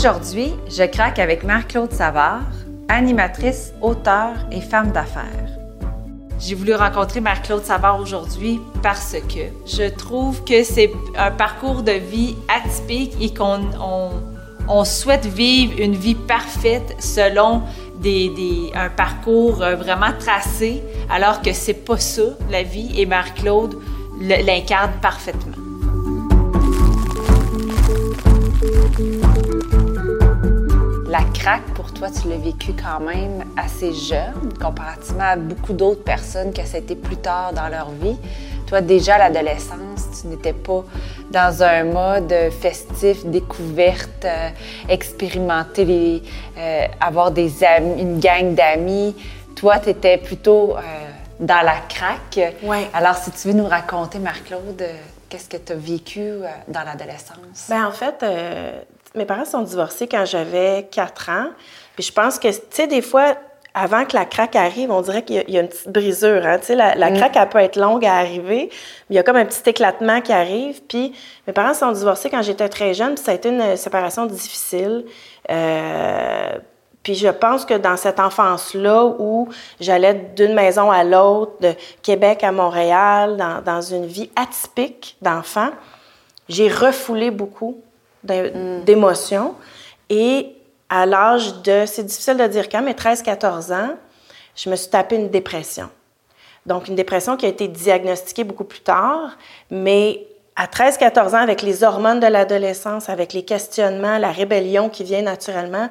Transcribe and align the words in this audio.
Aujourd'hui, 0.00 0.54
je 0.66 0.84
craque 0.84 1.18
avec 1.18 1.44
Marc-Claude 1.44 1.92
Savard, 1.92 2.48
animatrice, 2.88 3.74
auteur 3.82 4.30
et 4.50 4.62
femme 4.62 4.92
d'affaires. 4.92 5.50
J'ai 6.38 6.54
voulu 6.54 6.74
rencontrer 6.74 7.20
Marc-Claude 7.20 7.62
Savard 7.62 8.00
aujourd'hui 8.00 8.60
parce 8.82 9.12
que 9.28 9.40
je 9.66 9.90
trouve 9.90 10.42
que 10.44 10.64
c'est 10.64 10.90
un 11.18 11.30
parcours 11.30 11.82
de 11.82 11.92
vie 11.92 12.34
atypique 12.48 13.12
et 13.20 13.34
qu'on 13.34 13.60
on, 14.68 14.84
souhaite 14.86 15.26
vivre 15.26 15.78
une 15.78 15.96
vie 15.96 16.14
parfaite 16.14 16.96
selon 16.98 17.60
des, 18.00 18.72
un 18.74 18.88
parcours 18.88 19.62
euh, 19.62 19.76
vraiment 19.76 20.14
tracé, 20.18 20.82
alors 21.10 21.42
que 21.42 21.52
c'est 21.52 21.74
pas 21.74 21.98
ça 21.98 22.22
la 22.50 22.62
vie 22.62 22.90
et 22.98 23.04
Marc-Claude 23.04 23.76
l'incarne 24.18 24.92
parfaitement. 25.02 25.59
La 31.10 31.24
craque, 31.34 31.64
pour 31.74 31.92
toi, 31.92 32.06
tu 32.08 32.28
l'as 32.28 32.36
vécu 32.36 32.72
quand 32.72 33.00
même 33.00 33.44
assez 33.56 33.92
jeune, 33.92 34.52
comparativement 34.62 35.24
à 35.24 35.34
beaucoup 35.34 35.72
d'autres 35.72 36.04
personnes 36.04 36.52
que 36.52 36.64
c'était 36.64 36.94
plus 36.94 37.16
tard 37.16 37.52
dans 37.52 37.66
leur 37.66 37.90
vie. 37.90 38.16
Toi, 38.68 38.80
déjà 38.80 39.16
à 39.16 39.18
l'adolescence, 39.28 40.20
tu 40.20 40.28
n'étais 40.28 40.52
pas 40.52 40.84
dans 41.32 41.64
un 41.64 41.82
mode 41.82 42.32
festif, 42.60 43.26
découverte, 43.26 44.24
euh, 44.24 44.50
expérimenter, 44.88 46.22
euh, 46.56 46.86
avoir 47.00 47.32
des 47.32 47.64
amis, 47.64 48.02
une 48.02 48.20
gang 48.20 48.54
d'amis. 48.54 49.16
Toi, 49.56 49.80
tu 49.80 49.88
étais 49.88 50.16
plutôt 50.16 50.76
euh, 50.76 50.80
dans 51.40 51.66
la 51.66 51.80
craque. 51.88 52.54
Ouais. 52.62 52.88
Alors, 52.94 53.16
si 53.16 53.32
tu 53.32 53.48
veux 53.48 53.54
nous 53.54 53.66
raconter, 53.66 54.20
Marc-Claude, 54.20 54.84
qu'est-ce 55.28 55.48
que 55.48 55.56
tu 55.56 55.72
as 55.72 55.74
vécu 55.74 56.34
dans 56.68 56.84
l'adolescence? 56.84 57.66
Bien, 57.68 57.88
en 57.88 57.92
fait, 57.92 58.24
mes 59.14 59.24
parents 59.24 59.44
sont 59.44 59.62
divorcés 59.62 60.06
quand 60.06 60.24
j'avais 60.24 60.88
4 60.90 61.28
ans. 61.30 61.46
Puis 61.94 62.04
je 62.04 62.12
pense 62.12 62.38
que, 62.38 62.48
tu 62.48 62.60
sais, 62.70 62.86
des 62.86 63.02
fois, 63.02 63.34
avant 63.74 64.04
que 64.04 64.16
la 64.16 64.24
craque 64.24 64.56
arrive, 64.56 64.90
on 64.90 65.00
dirait 65.00 65.22
qu'il 65.22 65.44
y, 65.48 65.58
a 65.58 65.60
une 65.60 65.68
petite 65.68 65.88
brisure. 65.88 66.44
Hein? 66.44 66.58
Tu 66.58 66.66
sais, 66.66 66.74
la, 66.74 66.94
la 66.94 67.10
mm. 67.10 67.16
craque, 67.16 67.36
elle 67.36 67.48
peut 67.48 67.58
être 67.58 67.76
longue 67.76 68.04
à 68.04 68.16
arriver, 68.16 68.68
mais 69.08 69.14
il 69.14 69.16
y 69.16 69.18
a 69.18 69.22
comme 69.22 69.36
un 69.36 69.44
petit 69.44 69.68
éclatement 69.68 70.20
qui 70.20 70.32
arrive. 70.32 70.82
Puis 70.82 71.12
mes 71.46 71.52
parents 71.52 71.74
sont 71.74 71.92
divorcés 71.92 72.30
quand 72.30 72.42
j'étais 72.42 72.68
très 72.68 72.94
jeune, 72.94 73.14
puis 73.14 73.24
ça 73.24 73.32
a 73.32 73.34
été 73.34 73.48
une 73.48 73.76
séparation 73.76 74.26
difficile. 74.26 75.04
Euh, 75.50 76.58
puis 77.02 77.14
je 77.14 77.28
pense 77.28 77.64
que 77.64 77.74
dans 77.74 77.96
cette 77.96 78.20
enfance-là 78.20 79.04
où 79.18 79.48
j'allais 79.80 80.14
d'une 80.36 80.54
maison 80.54 80.90
à 80.90 81.02
l'autre, 81.02 81.52
de 81.60 81.74
Québec 82.02 82.44
à 82.44 82.52
Montréal, 82.52 83.36
dans, 83.36 83.62
dans 83.62 83.80
une 83.80 84.06
vie 84.06 84.30
atypique 84.36 85.16
d'enfant, 85.22 85.70
j'ai 86.48 86.68
refoulé 86.68 87.30
beaucoup. 87.30 87.80
D'émotions. 88.24 89.54
Et 90.08 90.52
à 90.88 91.06
l'âge 91.06 91.62
de, 91.62 91.84
c'est 91.86 92.04
difficile 92.04 92.36
de 92.36 92.46
dire 92.46 92.68
quand, 92.68 92.82
mais 92.82 92.92
13-14 92.92 93.72
ans, 93.72 93.94
je 94.56 94.68
me 94.68 94.76
suis 94.76 94.90
tapé 94.90 95.16
une 95.16 95.30
dépression. 95.30 95.88
Donc, 96.66 96.88
une 96.88 96.94
dépression 96.94 97.36
qui 97.36 97.46
a 97.46 97.48
été 97.48 97.68
diagnostiquée 97.68 98.44
beaucoup 98.44 98.64
plus 98.64 98.80
tard, 98.80 99.36
mais 99.70 100.26
à 100.56 100.66
13-14 100.66 101.30
ans, 101.30 101.42
avec 101.42 101.62
les 101.62 101.84
hormones 101.84 102.20
de 102.20 102.26
l'adolescence, 102.26 103.08
avec 103.08 103.32
les 103.32 103.44
questionnements, 103.44 104.18
la 104.18 104.30
rébellion 104.30 104.90
qui 104.90 105.04
vient 105.04 105.22
naturellement, 105.22 105.88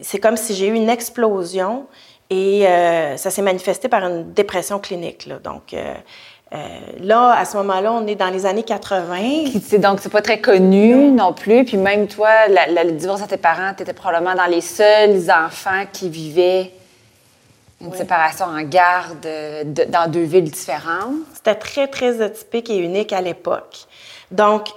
c'est 0.00 0.18
comme 0.18 0.36
si 0.36 0.54
j'ai 0.54 0.68
eu 0.68 0.74
une 0.74 0.90
explosion 0.90 1.86
et 2.30 2.66
euh, 2.68 3.16
ça 3.16 3.30
s'est 3.30 3.42
manifesté 3.42 3.88
par 3.88 4.04
une 4.04 4.32
dépression 4.32 4.78
clinique. 4.78 5.26
Là. 5.26 5.38
Donc, 5.38 5.72
euh, 5.72 5.94
euh, 6.54 6.56
là, 7.00 7.32
à 7.38 7.44
ce 7.44 7.56
moment-là, 7.58 7.92
on 7.92 8.06
est 8.06 8.14
dans 8.14 8.30
les 8.30 8.46
années 8.46 8.62
80. 8.62 9.78
Donc, 9.78 10.00
c'est 10.00 10.08
pas 10.08 10.22
très 10.22 10.40
connu 10.40 11.10
non 11.10 11.32
plus. 11.34 11.64
Puis 11.64 11.76
même 11.76 12.06
toi, 12.06 12.48
le 12.48 12.92
divorce 12.92 13.22
de 13.22 13.26
tes 13.26 13.36
parents, 13.36 13.74
tu 13.76 13.82
étais 13.82 13.92
probablement 13.92 14.34
dans 14.34 14.46
les 14.46 14.62
seuls 14.62 15.30
enfants 15.30 15.84
qui 15.92 16.08
vivaient 16.08 16.72
une 17.80 17.92
séparation 17.94 18.46
en 18.46 18.62
garde 18.62 19.26
dans 19.88 20.10
deux 20.10 20.22
villes 20.22 20.50
différentes. 20.50 21.14
C'était 21.34 21.54
très, 21.54 21.86
très 21.86 22.20
atypique 22.22 22.70
et 22.70 22.78
unique 22.78 23.12
à 23.12 23.20
l'époque. 23.20 23.86
Donc, 24.30 24.68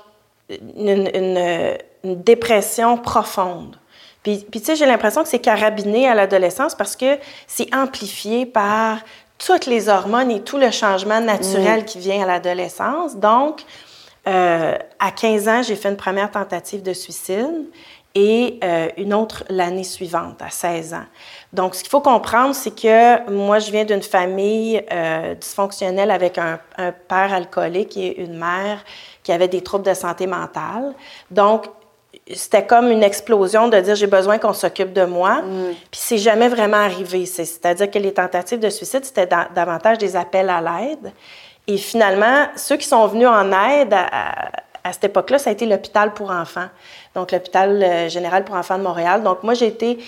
une, 0.50 1.78
dépression 2.04 2.98
profonde. 2.98 3.78
Puis, 4.24 4.46
puis 4.50 4.60
tu 4.60 4.68
sais, 4.68 4.76
j'ai 4.76 4.88
l'impression 4.88 5.22
que 5.22 5.30
c'est 5.30 5.40
carabiné 5.40 6.08
à 6.08 6.16
l'adolescence 6.16 6.74
parce 6.74 6.96
que 6.96 7.18
c'est 7.46 7.74
amplifié 7.76 8.48
par 8.48 8.98
toutes 9.46 9.66
les 9.66 9.90
hormones 9.90 10.32
et 10.32 10.42
tout 10.42 10.58
le 10.58 10.72
changement 10.72 11.20
naturel 11.20 11.82
mm. 11.82 11.86
qui 11.86 12.00
vient 12.00 12.24
à 12.24 12.26
l'adolescence. 12.26 13.16
Donc, 13.16 13.64
euh, 14.28 14.78
à 15.00 15.12
15 15.12 15.48
ans, 15.48 15.62
j'ai 15.64 15.76
fait 15.76 15.90
une 15.90 15.98
première 15.98 16.30
tentative 16.30 16.84
de 16.84 16.94
suicide 16.94 17.66
et 18.14 18.60
euh, 18.64 18.90
une 18.98 19.14
autre 19.14 19.46
l'année 19.50 19.86
suivante, 19.86 20.42
à 20.42 20.50
16 20.50 20.94
ans. 20.94 21.06
Donc, 21.54 21.76
ce 21.76 21.82
qu'il 21.82 21.90
faut 21.90 22.02
comprendre, 22.02 22.54
c'est 22.54 22.76
que 22.76 23.30
moi, 23.32 23.60
je 23.60 23.72
viens 23.72 23.86
d'une 23.86 24.02
famille 24.02 24.84
euh, 24.92 25.34
dysfonctionnelle 25.36 26.12
avec 26.12 26.38
un, 26.38 26.60
un, 26.78 26.92
père 26.92 27.34
alcoolique 27.34 27.96
et 27.98 28.22
une 28.22 28.38
mère 28.38 28.84
qui 29.24 29.32
avait 29.32 29.48
des 29.48 29.62
troubles 29.62 29.86
de 29.86 29.94
santé 29.94 30.28
mentale. 30.28 30.94
Donc, 31.32 31.68
c'était 32.34 32.66
comme 32.66 32.92
une 32.92 33.04
explosion 33.04 33.68
de 33.68 33.80
dire 33.80 33.96
j'ai 33.96 34.08
besoin 34.08 34.38
qu'on 34.38 34.54
s'occupe 34.54 34.94
de 34.94 35.06
moi. 35.06 35.42
Mm. 35.42 35.74
Puis 35.92 36.02
c'est 36.02 36.18
jamais 36.18 36.48
vraiment 36.48 36.78
arrivé. 36.78 37.26
C'est-à-dire 37.26 37.90
que 37.90 38.00
les 38.00 38.14
tentatives 38.14 38.60
de 38.60 38.70
suicide, 38.70 39.06
c'était 39.06 39.28
davantage 39.28 39.98
des 39.98 40.16
appels 40.16 40.50
à 40.50 40.62
l'aide. 40.62 41.12
Et 41.68 41.78
finalement, 41.78 42.48
ceux 42.56 42.78
qui 42.78 42.88
sont 42.88 43.06
venus 43.08 43.28
en 43.28 43.52
aide 43.52 43.94
à, 43.94 44.52
cette 44.92 45.06
époque-là, 45.06 45.38
ça 45.38 45.52
a 45.52 45.54
été 45.54 45.66
l'hôpital 45.66 46.14
pour 46.14 46.32
enfants. 46.32 46.68
Donc 47.14 47.32
l'hôpital 47.32 47.84
euh, 47.84 48.10
général 48.10 48.44
pour 48.44 48.56
enfants 48.56 48.80
de 48.80 48.84
Montréal. 48.84 49.22
Donc 49.22 49.44
moi, 49.44 49.54
j'ai 49.54 49.68
été 49.68 50.00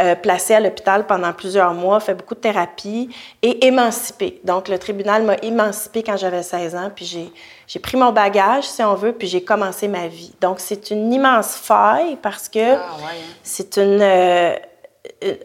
euh, 0.00 0.14
placée 0.14 0.54
à 0.54 0.60
l'hôpital 0.60 1.06
pendant 1.06 1.32
plusieurs 1.32 1.72
mois, 1.72 2.00
fait 2.00 2.14
beaucoup 2.14 2.34
de 2.34 2.40
thérapie 2.40 3.08
et 3.42 3.66
émancipée. 3.66 4.40
Donc, 4.42 4.68
le 4.68 4.78
tribunal 4.78 5.22
m'a 5.22 5.36
émancipée 5.36 6.02
quand 6.02 6.16
j'avais 6.16 6.42
16 6.42 6.74
ans, 6.74 6.90
puis 6.94 7.04
j'ai, 7.04 7.32
j'ai 7.66 7.80
pris 7.80 7.96
mon 7.96 8.12
bagage, 8.12 8.64
si 8.64 8.82
on 8.82 8.94
veut, 8.94 9.12
puis 9.12 9.26
j'ai 9.26 9.42
commencé 9.42 9.88
ma 9.88 10.06
vie. 10.06 10.32
Donc, 10.40 10.60
c'est 10.60 10.90
une 10.90 11.12
immense 11.12 11.56
faille 11.56 12.16
parce 12.22 12.48
que 12.48 12.74
ah, 12.74 12.86
hein. 13.02 13.14
c'est 13.42 13.76
une, 13.76 14.00
euh, 14.00 14.54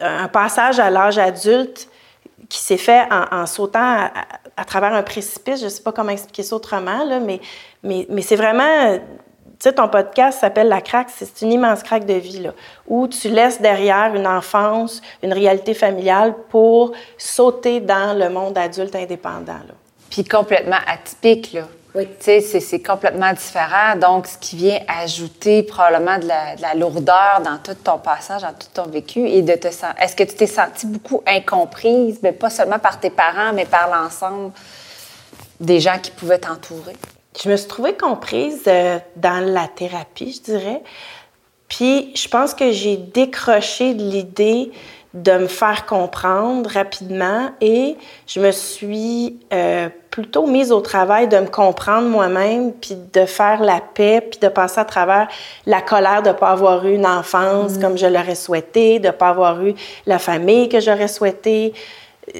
un 0.00 0.28
passage 0.28 0.78
à 0.78 0.90
l'âge 0.90 1.18
adulte 1.18 1.88
qui 2.48 2.58
s'est 2.58 2.76
fait 2.76 3.02
en, 3.10 3.46
sautant 3.46 4.10
à, 4.56 4.64
travers 4.64 4.92
un 4.92 5.02
précipice. 5.02 5.60
Je 5.60 5.64
ne 5.64 5.70
sais 5.70 5.82
pas 5.82 5.92
comment 5.92 6.10
expliquer 6.10 6.42
ça 6.42 6.56
autrement, 6.56 7.04
là, 7.04 7.18
mais, 7.18 7.40
mais, 7.82 8.06
mais 8.08 8.22
c'est 8.22 8.36
vraiment 8.36 8.98
tu 9.62 9.68
sais, 9.68 9.76
ton 9.76 9.88
podcast 9.88 10.40
s'appelle 10.40 10.66
La 10.66 10.80
craque, 10.80 11.08
c'est 11.14 11.40
une 11.42 11.52
immense 11.52 11.84
craque 11.84 12.04
de 12.04 12.14
vie, 12.14 12.40
là, 12.40 12.52
où 12.88 13.06
tu 13.06 13.28
laisses 13.28 13.60
derrière 13.60 14.12
une 14.12 14.26
enfance, 14.26 15.00
une 15.22 15.32
réalité 15.32 15.72
familiale 15.72 16.34
pour 16.50 16.92
sauter 17.16 17.78
dans 17.78 18.18
le 18.18 18.28
monde 18.28 18.58
adulte 18.58 18.96
indépendant. 18.96 19.52
Là. 19.52 19.74
Puis 20.10 20.24
complètement 20.24 20.78
atypique, 20.84 21.52
là. 21.52 21.62
Oui. 21.94 22.08
Tu 22.18 22.40
sais, 22.40 22.60
c'est 22.60 22.82
complètement 22.82 23.32
différent. 23.32 23.96
Donc, 23.96 24.26
ce 24.26 24.38
qui 24.38 24.56
vient 24.56 24.80
ajouter 24.88 25.62
probablement 25.62 26.18
de 26.18 26.26
la, 26.26 26.74
lourdeur 26.74 27.42
dans 27.44 27.58
tout 27.58 27.74
ton 27.74 27.98
passage, 27.98 28.42
dans 28.42 28.54
tout 28.54 28.68
ton 28.72 28.86
vécu, 28.86 29.28
et 29.28 29.42
de 29.42 29.54
te 29.54 29.68
Est-ce 29.68 30.16
que 30.16 30.24
tu 30.24 30.34
t'es 30.34 30.46
sentie 30.46 30.86
beaucoup 30.86 31.22
incomprise, 31.26 32.18
mais 32.22 32.32
pas 32.32 32.50
seulement 32.50 32.78
par 32.78 32.98
tes 32.98 33.10
parents, 33.10 33.52
mais 33.52 33.66
par 33.66 33.88
l'ensemble 33.88 34.52
des 35.60 35.80
gens 35.80 35.98
qui 35.98 36.10
pouvaient 36.10 36.38
t'entourer? 36.38 36.96
je 37.40 37.48
me 37.48 37.56
suis 37.56 37.68
trouvée 37.68 37.94
comprise 37.94 38.62
euh, 38.66 38.98
dans 39.16 39.44
la 39.44 39.68
thérapie, 39.68 40.32
je 40.32 40.52
dirais. 40.52 40.82
Puis 41.68 42.12
je 42.14 42.28
pense 42.28 42.54
que 42.54 42.70
j'ai 42.72 42.96
décroché 42.96 43.94
de 43.94 44.02
l'idée 44.02 44.70
de 45.14 45.32
me 45.32 45.46
faire 45.46 45.84
comprendre 45.84 46.70
rapidement 46.70 47.50
et 47.60 47.96
je 48.26 48.40
me 48.40 48.50
suis 48.50 49.38
euh, 49.52 49.88
plutôt 50.10 50.46
mise 50.46 50.72
au 50.72 50.80
travail 50.80 51.28
de 51.28 51.38
me 51.38 51.46
comprendre 51.46 52.08
moi-même, 52.08 52.72
puis 52.72 52.96
de 53.12 53.26
faire 53.26 53.62
la 53.62 53.80
paix, 53.80 54.26
puis 54.30 54.40
de 54.40 54.48
passer 54.48 54.80
à 54.80 54.84
travers 54.84 55.28
la 55.66 55.82
colère 55.82 56.22
de 56.22 56.28
ne 56.28 56.34
pas 56.34 56.50
avoir 56.50 56.86
eu 56.86 56.94
une 56.94 57.06
enfance 57.06 57.72
mm. 57.72 57.80
comme 57.80 57.98
je 57.98 58.06
l'aurais 58.06 58.34
souhaité, 58.34 59.00
de 59.00 59.08
ne 59.08 59.12
pas 59.12 59.28
avoir 59.28 59.62
eu 59.62 59.74
la 60.06 60.18
famille 60.18 60.68
que 60.68 60.80
j'aurais 60.80 61.08
souhaité. 61.08 61.74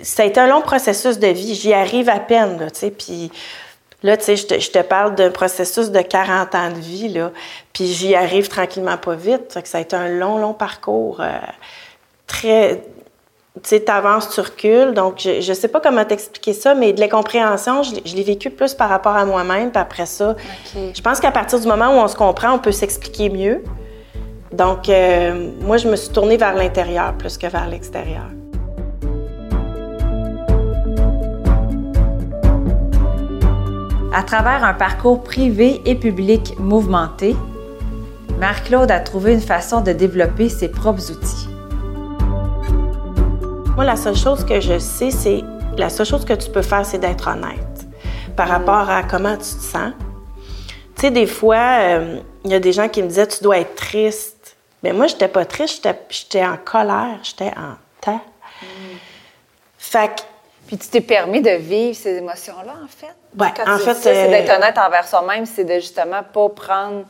Ça 0.03 0.23
a 0.23 0.27
été 0.27 0.41
un 0.41 0.47
long 0.47 0.63
processus 0.63 1.19
de 1.19 1.27
vie. 1.27 1.55
J'y 1.55 1.75
arrive 1.75 2.09
à 2.09 2.21
peine, 2.21 2.69
tu 2.73 2.79
sais, 2.79 2.91
puis 2.91 3.31
Là, 4.05 4.17
tu 4.17 4.25
sais, 4.25 4.37
je 4.37 4.47
te, 4.47 4.59
je 4.59 4.71
te, 4.71 4.81
parle 4.81 5.15
d'un 5.15 5.31
processus 5.31 5.91
de 5.91 6.01
40 6.01 6.55
ans 6.57 6.71
de 6.71 6.81
vie, 6.81 7.09
là, 7.09 7.31
puis 7.73 7.87
j'y 7.87 8.17
arrive 8.17 8.49
tranquillement 8.49 8.97
pas 8.97 9.15
vite. 9.15 9.53
Ça, 9.53 9.63
que 9.63 9.69
ça 9.69 9.79
a 9.79 9.81
été 9.81 9.95
un 9.95 10.09
long, 10.09 10.39
long 10.39 10.55
parcours. 10.55 11.21
Euh, 11.21 11.39
très... 12.32 12.84
Tu 13.62 13.69
sais, 13.69 13.81
t'avances, 13.81 14.31
tu 14.31 14.40
recules. 14.40 14.94
Donc, 14.94 15.17
je, 15.19 15.43
je 15.43 15.52
sais 15.52 15.69
pas 15.69 15.79
comment 15.79 16.05
t'expliquer 16.06 16.55
ça, 16.55 16.75
mais 16.75 16.94
de 16.94 17.00
l'incompréhension, 17.00 17.82
je, 17.82 17.96
je 18.05 18.17
l'ai 18.17 18.23
vécu 18.23 18.49
plus 18.49 18.73
par 18.73 18.88
rapport 18.88 19.14
à 19.14 19.26
moi-même. 19.26 19.70
Puis 19.70 19.81
après 19.81 20.06
ça, 20.06 20.37
je 20.75 21.00
pense 21.02 21.20
qu'à 21.20 21.31
partir 21.31 21.61
du 21.61 21.69
moment 21.69 21.88
où 21.88 21.99
on 22.00 22.08
se 22.08 22.17
comprend, 22.17 22.52
on 22.55 22.58
peut 22.58 22.73
s'expliquer 22.73 23.29
mieux. 23.29 23.62
Donc, 24.52 24.88
euh, 24.88 25.50
moi, 25.61 25.76
je 25.76 25.87
me 25.87 25.96
suis 25.96 26.11
tournée 26.11 26.38
vers 26.38 26.55
l'intérieur 26.55 27.12
plus 27.14 27.37
que 27.37 27.46
vers 27.46 27.69
l'extérieur. 27.69 28.25
À 34.14 34.23
travers 34.23 34.64
un 34.64 34.75
parcours 34.75 35.23
privé 35.23 35.81
et 35.84 35.94
public 35.94 36.55
mouvementé, 36.58 37.34
Marc-Claude 38.38 38.90
a 38.90 39.00
trouvé 39.00 39.34
une 39.34 39.40
façon 39.40 39.82
de 39.82 39.93
développer 39.93 40.49
ses 40.49 40.69
propres 40.69 41.11
outils. 41.11 41.49
Moi, 43.75 43.87
la 43.87 43.97
seule 43.97 44.17
chose 44.17 44.45
que 44.45 44.61
je 44.61 44.79
sais, 44.79 45.11
c'est 45.11 45.41
la 45.79 45.89
seule 45.89 46.05
chose 46.05 46.27
que 46.27 46.35
tu 46.35 46.51
peux 46.51 46.61
faire, 46.61 46.85
c'est 46.85 46.99
d'être 46.99 47.27
honnête 47.27 47.59
par 48.37 48.49
rapport 48.49 48.91
à 48.91 49.03
comment 49.03 49.35
tu 49.35 49.41
te 49.41 49.45
sens. 49.45 49.93
Tu 50.95 51.01
sais, 51.01 51.11
des 51.11 51.27
fois, 51.27 51.79
euh, 51.81 52.19
il 52.45 52.51
y 52.51 52.55
a 52.55 52.61
des 52.61 52.73
gens 52.73 52.89
qui 52.89 53.03
me 53.03 53.09
disaient 53.09 53.27
tu 53.27 53.43
dois 53.43 53.59
être 53.59 53.75
triste. 53.75 54.57
Mais 54.83 54.93
moi, 54.93 55.07
j'étais 55.07 55.29
pas 55.29 55.47
triste, 55.47 55.89
j'étais 56.11 56.45
en 56.45 56.59
colère, 56.59 57.19
j'étais 57.23 57.53
en 57.57 57.77
temps. 58.01 58.21
Fait 59.79 60.09
que 60.09 60.23
puis 60.67 60.79
tu 60.79 60.89
t'es 60.89 61.01
permis 61.01 61.41
de 61.41 61.51
vivre 61.51 61.97
ces 61.97 62.17
émotions-là, 62.17 62.75
en 62.85 62.89
fait? 62.89 63.15
Oui, 63.39 63.49
en 63.67 63.79
fait... 63.79 63.95
c'est 63.95 64.29
d'être 64.29 64.51
euh, 64.51 64.57
honnête 64.57 64.79
envers 64.79 65.07
soi-même, 65.07 65.45
c'est 65.47 65.65
de 65.65 65.75
justement 65.75 66.23
pas 66.23 66.49
prendre 66.51 67.05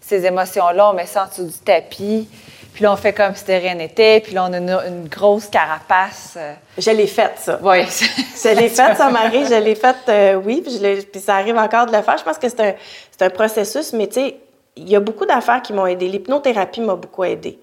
ces 0.00 0.24
émotions-là, 0.24 0.90
on 0.90 0.92
met 0.94 1.06
ça 1.06 1.24
en 1.24 1.28
dessous 1.28 1.44
du 1.44 1.58
tapis, 1.58 2.28
puis 2.78 2.84
là, 2.84 2.92
on 2.92 2.96
fait 2.96 3.12
comme 3.12 3.34
si 3.34 3.44
de 3.44 3.54
rien 3.54 3.74
n'était, 3.74 4.20
puis 4.20 4.34
là, 4.34 4.46
on 4.48 4.52
a 4.52 4.86
une, 4.86 5.08
grosse 5.08 5.48
carapace. 5.48 6.34
Euh. 6.36 6.54
Je 6.78 6.92
l'ai 6.92 7.08
faite, 7.08 7.32
ça. 7.38 7.58
Oui. 7.60 7.82
je 7.88 8.56
l'ai 8.56 8.68
faite, 8.68 8.96
ça 8.96 9.10
m'arrive, 9.10 9.48
je 9.48 9.60
l'ai 9.60 9.74
faite, 9.74 9.96
euh, 10.08 10.36
oui, 10.36 10.62
puis, 10.64 10.78
puis, 11.10 11.20
ça 11.20 11.34
arrive 11.34 11.56
encore 11.56 11.86
de 11.86 11.96
le 11.96 12.02
faire. 12.02 12.16
Je 12.16 12.22
pense 12.22 12.38
que 12.38 12.48
c'est 12.48 12.60
un, 12.60 13.26
un, 13.26 13.30
processus, 13.30 13.92
mais 13.92 14.06
tu 14.06 14.20
sais, 14.20 14.36
il 14.76 14.88
y 14.88 14.94
a 14.94 15.00
beaucoup 15.00 15.26
d'affaires 15.26 15.60
qui 15.60 15.72
m'ont 15.72 15.86
aidé. 15.86 16.06
L'hypnothérapie 16.06 16.80
m'a 16.80 16.94
beaucoup 16.94 17.24
aidé. 17.24 17.58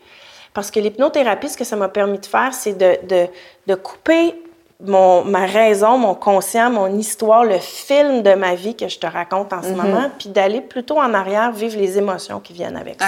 Parce 0.54 0.70
que 0.70 0.82
l'hypnothérapie, 0.82 1.48
ce 1.48 1.56
que 1.56 1.64
ça 1.64 1.78
m'a 1.78 1.88
permis 1.88 2.20
de 2.20 2.26
faire, 2.26 2.54
c'est 2.54 2.78
de, 2.78 2.98
de, 3.08 3.28
de 3.68 3.76
couper 3.76 4.36
mon, 4.84 5.24
ma 5.24 5.46
raison, 5.46 5.98
mon 5.98 6.14
conscient, 6.14 6.70
mon 6.70 6.94
histoire, 6.98 7.46
le 7.46 7.60
film 7.60 8.22
de 8.22 8.34
ma 8.34 8.56
vie 8.56 8.76
que 8.76 8.90
je 8.90 9.00
te 9.00 9.08
raconte 9.08 9.54
en 9.54 9.64
ce 9.64 9.70
mhm. 9.70 9.78
moment, 9.78 10.12
puis 10.20 10.28
d'aller 10.28 10.60
plutôt 10.60 11.00
en 11.00 11.14
arrière 11.14 11.54
vivre 11.54 11.78
les 11.78 11.98
émotions 11.98 12.42
qui 12.42 12.52
viennent 12.52 12.76
avec 12.76 13.02
ça. 13.02 13.08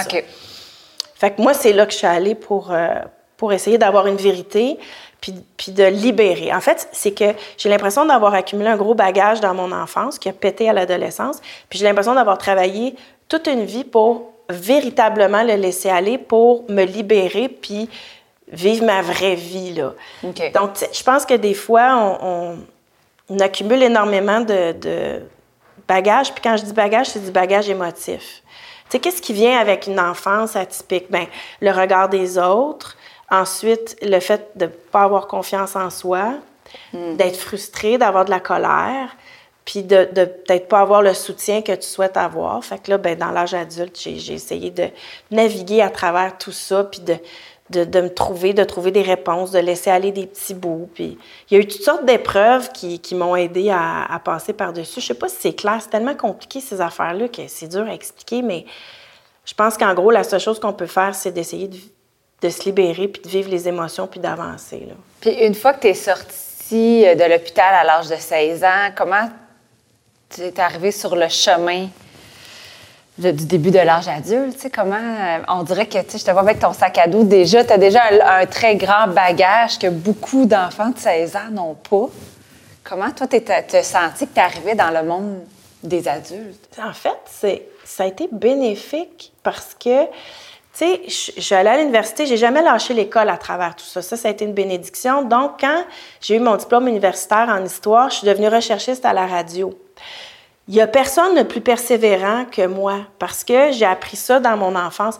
Fait 1.18 1.32
que 1.32 1.42
moi, 1.42 1.52
c'est 1.52 1.72
là 1.72 1.84
que 1.84 1.92
je 1.92 1.98
suis 1.98 2.06
allée 2.06 2.36
pour, 2.36 2.70
euh, 2.70 3.00
pour 3.36 3.52
essayer 3.52 3.76
d'avoir 3.76 4.06
une 4.06 4.16
vérité, 4.16 4.78
puis, 5.20 5.34
puis 5.56 5.72
de 5.72 5.82
libérer. 5.82 6.54
En 6.54 6.60
fait, 6.60 6.88
c'est 6.92 7.10
que 7.10 7.24
j'ai 7.56 7.68
l'impression 7.68 8.06
d'avoir 8.06 8.34
accumulé 8.34 8.70
un 8.70 8.76
gros 8.76 8.94
bagage 8.94 9.40
dans 9.40 9.52
mon 9.52 9.72
enfance 9.72 10.16
qui 10.20 10.28
a 10.28 10.32
pété 10.32 10.68
à 10.68 10.72
l'adolescence, 10.72 11.40
puis 11.68 11.80
j'ai 11.80 11.84
l'impression 11.84 12.14
d'avoir 12.14 12.38
travaillé 12.38 12.94
toute 13.28 13.48
une 13.48 13.64
vie 13.64 13.82
pour 13.82 14.30
véritablement 14.48 15.42
le 15.42 15.56
laisser 15.56 15.90
aller, 15.90 16.18
pour 16.18 16.64
me 16.68 16.84
libérer, 16.84 17.48
puis 17.48 17.90
vivre 18.52 18.86
ma 18.86 19.02
vraie 19.02 19.34
vie. 19.34 19.74
Là. 19.74 19.94
Donc, 20.22 20.70
je 20.92 21.02
pense 21.02 21.26
que 21.26 21.34
des 21.34 21.54
fois, 21.54 22.16
on, 22.22 22.58
accumule 23.40 23.82
énormément 23.82 24.40
de, 24.40 24.72
de 24.72 25.22
bagages. 25.88 26.32
Puis 26.32 26.42
quand 26.42 26.56
je 26.56 26.64
dis 26.64 26.72
bagage, 26.72 27.08
c'est 27.08 27.24
du 27.24 27.30
bagage 27.32 27.68
émotif. 27.68 28.42
Tu 28.88 28.92
sais, 28.92 29.00
qu'est-ce 29.00 29.20
qui 29.20 29.32
vient 29.32 29.58
avec 29.58 29.86
une 29.86 30.00
enfance 30.00 30.56
atypique? 30.56 31.10
Bien, 31.10 31.26
le 31.60 31.70
regard 31.70 32.08
des 32.08 32.38
autres. 32.38 32.96
Ensuite, 33.30 33.96
le 34.00 34.20
fait 34.20 34.50
de 34.56 34.64
ne 34.64 34.70
pas 34.70 35.02
avoir 35.02 35.26
confiance 35.26 35.76
en 35.76 35.90
soi, 35.90 36.34
hmm. 36.94 37.16
d'être 37.16 37.36
frustré, 37.36 37.98
d'avoir 37.98 38.24
de 38.24 38.30
la 38.30 38.40
colère, 38.40 39.14
puis 39.66 39.82
de, 39.82 40.08
de 40.12 40.24
peut-être 40.24 40.66
pas 40.68 40.80
avoir 40.80 41.02
le 41.02 41.12
soutien 41.12 41.60
que 41.60 41.72
tu 41.72 41.86
souhaites 41.86 42.16
avoir. 42.16 42.64
Fait 42.64 42.82
que 42.82 42.90
là, 42.90 42.96
ben, 42.96 43.18
dans 43.18 43.30
l'âge 43.30 43.52
adulte, 43.52 43.98
j'ai 44.00 44.32
essayé 44.32 44.70
de 44.70 44.88
naviguer 45.30 45.82
à 45.82 45.90
travers 45.90 46.38
tout 46.38 46.52
ça, 46.52 46.84
puis 46.84 47.00
de, 47.00 47.16
de, 47.70 48.00
me 48.00 48.08
trouver, 48.08 48.54
de 48.54 48.64
trouver 48.64 48.90
des 48.90 49.02
réponses, 49.02 49.50
de 49.50 49.58
laisser 49.58 49.90
aller 49.90 50.12
des 50.12 50.26
petits 50.26 50.54
bouts. 50.54 50.88
Puis 50.94 51.18
il 51.50 51.54
y 51.54 51.60
a 51.60 51.62
eu 51.62 51.66
toutes 51.66 51.82
sortes 51.82 52.04
d'épreuves 52.04 52.70
qui, 52.72 52.98
qui 52.98 53.14
m'ont 53.14 53.36
aidé 53.36 53.70
à, 53.70 54.20
passer 54.24 54.52
par-dessus. 54.52 55.00
Je 55.00 55.06
sais 55.06 55.14
pas 55.14 55.28
si 55.28 55.36
c'est 55.40 55.52
clair, 55.52 55.78
c'est 55.80 55.90
tellement 55.90 56.14
compliqué 56.14 56.60
ces 56.60 56.80
affaires-là 56.80 57.28
que 57.28 57.42
c'est 57.48 57.68
dur 57.68 57.86
à 57.86 57.94
expliquer, 57.94 58.42
mais 58.42 58.64
je 59.44 59.54
pense 59.54 59.76
qu'en 59.76 59.94
gros, 59.94 60.10
la 60.10 60.24
seule 60.24 60.40
chose 60.40 60.60
qu'on 60.60 60.72
peut 60.72 60.86
faire, 60.86 61.14
c'est 61.14 61.32
d'essayer 61.32 61.68
de, 61.68 62.48
se 62.48 62.64
libérer, 62.64 63.08
puis 63.08 63.22
de 63.22 63.28
vivre 63.28 63.50
les 63.50 63.66
émotions, 63.68 64.06
puis 64.06 64.20
d'avancer. 64.20 64.86
Puis 65.20 65.30
une 65.30 65.54
fois 65.54 65.72
que 65.72 65.80
tu 65.80 65.86
es 65.88 65.94
sortie 65.94 67.06
euh, 67.06 67.14
de 67.14 67.24
l'hôpital 67.24 67.74
à 67.74 67.84
l'âge 67.84 68.08
de 68.08 68.16
16 68.16 68.64
ans, 68.64 68.90
comment 68.96 69.28
tu 70.28 70.42
es 70.42 70.60
arrivée 70.60 70.92
sur 70.92 71.16
le 71.16 71.28
chemin? 71.28 71.88
Du 73.18 73.46
début 73.46 73.70
de 73.70 73.78
l'âge 73.78 74.06
adulte, 74.06 74.54
tu 74.54 74.62
sais, 74.62 74.70
comment 74.70 74.94
euh, 74.94 75.38
on 75.48 75.64
dirait 75.64 75.86
que, 75.86 75.98
tu 75.98 76.10
sais, 76.10 76.18
je 76.18 76.24
te 76.24 76.30
vois 76.30 76.42
avec 76.42 76.60
ton 76.60 76.72
sac 76.72 76.98
à 76.98 77.08
dos 77.08 77.24
déjà, 77.24 77.64
tu 77.64 77.72
as 77.72 77.78
déjà 77.78 78.02
un, 78.24 78.46
très 78.46 78.76
grand 78.76 79.08
bagage 79.08 79.78
que 79.78 79.88
beaucoup 79.88 80.46
d'enfants 80.46 80.90
de 80.90 80.98
16 80.98 81.36
ans 81.36 81.50
n'ont 81.50 81.74
pas. 81.74 82.08
Comment 82.84 83.10
toi, 83.10 83.26
tu 83.26 83.36
as 83.36 83.82
senti 83.82 84.26
que 84.28 84.34
tu 84.34 84.40
arrivais 84.40 84.74
dans 84.76 84.90
le 84.90 85.06
monde 85.06 85.40
des 85.82 86.06
adultes? 86.06 86.78
En 86.80 86.92
fait, 86.92 87.18
c'est, 87.26 87.66
ça 87.84 88.04
a 88.04 88.06
été 88.06 88.28
bénéfique 88.30 89.32
parce 89.42 89.74
que, 89.74 90.04
tu 90.78 91.10
sais, 91.40 91.54
allée 91.56 91.70
à 91.70 91.76
l'université, 91.78 92.24
j'ai 92.24 92.36
jamais 92.36 92.62
lâché 92.62 92.94
l'école 92.94 93.30
à 93.30 93.36
travers 93.36 93.74
tout 93.74 93.84
ça. 93.84 94.00
Ça, 94.00 94.16
ça 94.16 94.28
a 94.28 94.30
été 94.30 94.44
une 94.44 94.54
bénédiction. 94.54 95.22
Donc, 95.22 95.60
quand 95.60 95.82
j'ai 96.20 96.36
eu 96.36 96.40
mon 96.40 96.54
diplôme 96.54 96.86
universitaire 96.86 97.48
en 97.50 97.64
histoire, 97.64 98.10
je 98.10 98.18
suis 98.18 98.26
devenue 98.28 98.48
recherchiste 98.48 99.04
à 99.04 99.12
la 99.12 99.26
radio. 99.26 99.76
Il 100.68 100.74
n'y 100.74 100.82
a 100.82 100.86
personne 100.86 101.34
de 101.34 101.42
plus 101.42 101.62
persévérant 101.62 102.44
que 102.44 102.66
moi 102.66 102.98
parce 103.18 103.42
que 103.42 103.72
j'ai 103.72 103.86
appris 103.86 104.18
ça 104.18 104.38
dans 104.38 104.56
mon 104.56 104.76
enfance. 104.76 105.18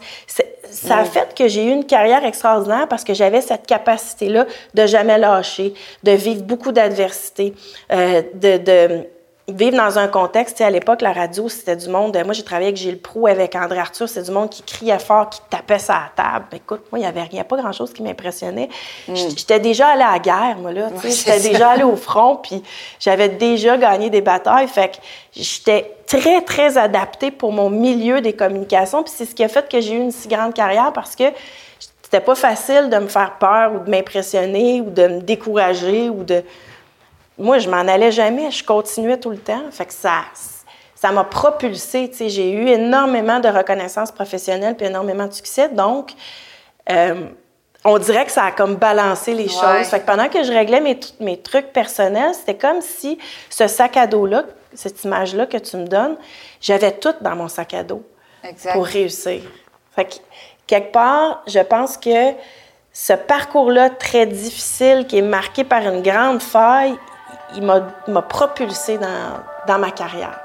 Ça 0.69 0.97
a 0.97 1.05
fait 1.05 1.33
que 1.35 1.47
j'ai 1.47 1.65
eu 1.65 1.71
une 1.71 1.85
carrière 1.85 2.23
extraordinaire 2.23 2.87
parce 2.87 3.03
que 3.03 3.15
j'avais 3.15 3.41
cette 3.41 3.65
capacité-là 3.65 4.45
de 4.75 4.85
jamais 4.85 5.17
lâcher, 5.17 5.73
de 6.03 6.11
vivre 6.11 6.43
beaucoup 6.43 6.71
d'adversité, 6.71 7.55
euh, 7.91 8.21
de, 8.35 8.57
de 8.57 9.07
vivre 9.51 9.77
dans 9.77 9.97
un 9.99 10.07
contexte, 10.07 10.61
à 10.61 10.69
l'époque, 10.69 11.01
la 11.01 11.13
radio, 11.13 11.49
c'était 11.49 11.75
du 11.75 11.89
monde. 11.89 12.17
Moi, 12.23 12.33
j'ai 12.33 12.43
travaillé 12.43 12.67
avec 12.67 12.77
Gilles 12.77 12.99
Proux, 12.99 13.27
avec 13.27 13.55
André 13.55 13.79
Arthur, 13.79 14.07
c'est 14.07 14.23
du 14.23 14.31
monde 14.31 14.49
qui 14.49 14.63
criait 14.63 14.99
fort, 14.99 15.29
qui 15.29 15.39
tapait 15.49 15.79
sa 15.79 16.09
table. 16.15 16.45
Écoute, 16.53 16.83
moi, 16.91 16.99
il 16.99 17.01
n'y 17.01 17.07
avait 17.07 17.23
rien, 17.23 17.43
pas 17.43 17.57
grand-chose 17.57 17.93
qui 17.93 18.03
m'impressionnait. 18.03 18.69
Hmm. 19.07 19.15
J'étais 19.15 19.59
déjà 19.59 19.89
allée 19.89 20.03
à 20.03 20.13
la 20.13 20.19
guerre, 20.19 20.57
moi, 20.59 20.71
là. 20.71 20.89
j'étais 21.03 21.39
déjà 21.39 21.71
allée 21.71 21.83
au 21.83 21.95
front, 21.95 22.37
puis 22.37 22.63
j'avais 22.99 23.29
déjà 23.29 23.77
gagné 23.77 24.09
des 24.09 24.21
batailles. 24.21 24.67
Fait 24.67 24.89
que 24.89 24.97
j'étais 25.35 25.95
très, 26.05 26.41
très 26.41 26.77
adaptée 26.77 27.31
pour 27.31 27.51
mon 27.51 27.69
milieu 27.69 28.21
des 28.21 28.33
communications. 28.33 29.03
Puis 29.03 29.13
c'est 29.15 29.25
ce 29.25 29.35
qui 29.35 29.43
a 29.43 29.47
fait 29.47 29.69
que 29.69 29.79
j'ai 29.79 29.93
eu 29.93 29.99
une 29.99 30.11
si 30.11 30.27
grande 30.27 30.53
carrière 30.53 30.91
parce 30.93 31.15
que 31.15 31.25
c'était 32.01 32.25
pas 32.25 32.35
facile 32.35 32.89
de 32.89 32.97
me 32.97 33.07
faire 33.07 33.37
peur 33.39 33.73
ou 33.75 33.85
de 33.85 33.89
m'impressionner 33.89 34.81
ou 34.81 34.89
de 34.89 35.07
me 35.07 35.21
décourager 35.21 36.09
ou 36.09 36.23
de 36.23 36.43
moi, 37.39 37.57
je 37.57 37.69
m'en 37.69 37.77
allais 37.77 38.11
jamais, 38.11 38.51
je 38.51 38.63
continuais 38.63 39.17
tout 39.17 39.29
le 39.31 39.37
temps. 39.37 39.71
Fait 39.71 39.85
que 39.85 39.93
ça, 39.93 40.25
ça 40.93 41.11
m'a 41.11 41.23
propulsée. 41.23 42.11
J'ai 42.19 42.51
eu 42.51 42.67
énormément 42.67 43.39
de 43.39 43.47
reconnaissance 43.47 44.11
professionnelle 44.11 44.75
puis 44.75 44.85
énormément 44.85 45.25
de 45.25 45.33
succès. 45.33 45.69
Donc, 45.69 46.11
euh, 46.89 47.29
on 47.85 47.97
dirait 47.97 48.25
que 48.25 48.31
ça 48.31 48.43
a 48.43 48.51
comme 48.51 48.75
balancé 48.75 49.33
les 49.33 49.47
choses. 49.47 49.87
Fait 49.87 50.01
que 50.01 50.05
pendant 50.05 50.27
que 50.27 50.43
je 50.43 50.51
réglais 50.51 50.81
mes, 50.81 50.99
mes 51.21 51.37
trucs 51.37 51.71
personnels, 51.71 52.33
c'était 52.33 52.57
comme 52.57 52.81
si 52.81 53.17
ce 53.49 53.67
sac 53.67 53.95
à 53.95 54.05
dos-là, 54.05 54.43
cette 54.73 55.03
image-là 55.05 55.45
que 55.45 55.57
tu 55.57 55.77
me 55.77 55.87
donnes, 55.87 56.17
j'avais 56.59 56.91
tout 56.91 57.13
dans 57.21 57.35
mon 57.35 57.47
sac 57.47 57.73
à 57.73 57.83
dos 57.83 58.03
pour 58.73 58.85
réussir. 58.85 59.41
Fait 59.95 60.05
que, 60.05 60.15
quelque 60.67 60.91
part, 60.91 61.41
je 61.47 61.59
pense 61.59 61.95
que 61.95 62.33
ce 62.91 63.13
parcours-là 63.13 63.91
très 63.91 64.25
difficile, 64.25 65.05
qui 65.07 65.19
est 65.19 65.21
marqué 65.21 65.63
par 65.63 65.81
une 65.83 66.01
grande 66.01 66.41
faille, 66.41 66.95
il 67.55 67.65
m'a 67.65 68.21
propulsé 68.21 68.97
dans, 68.97 69.43
dans 69.67 69.79
ma 69.79 69.91
carrière. 69.91 70.39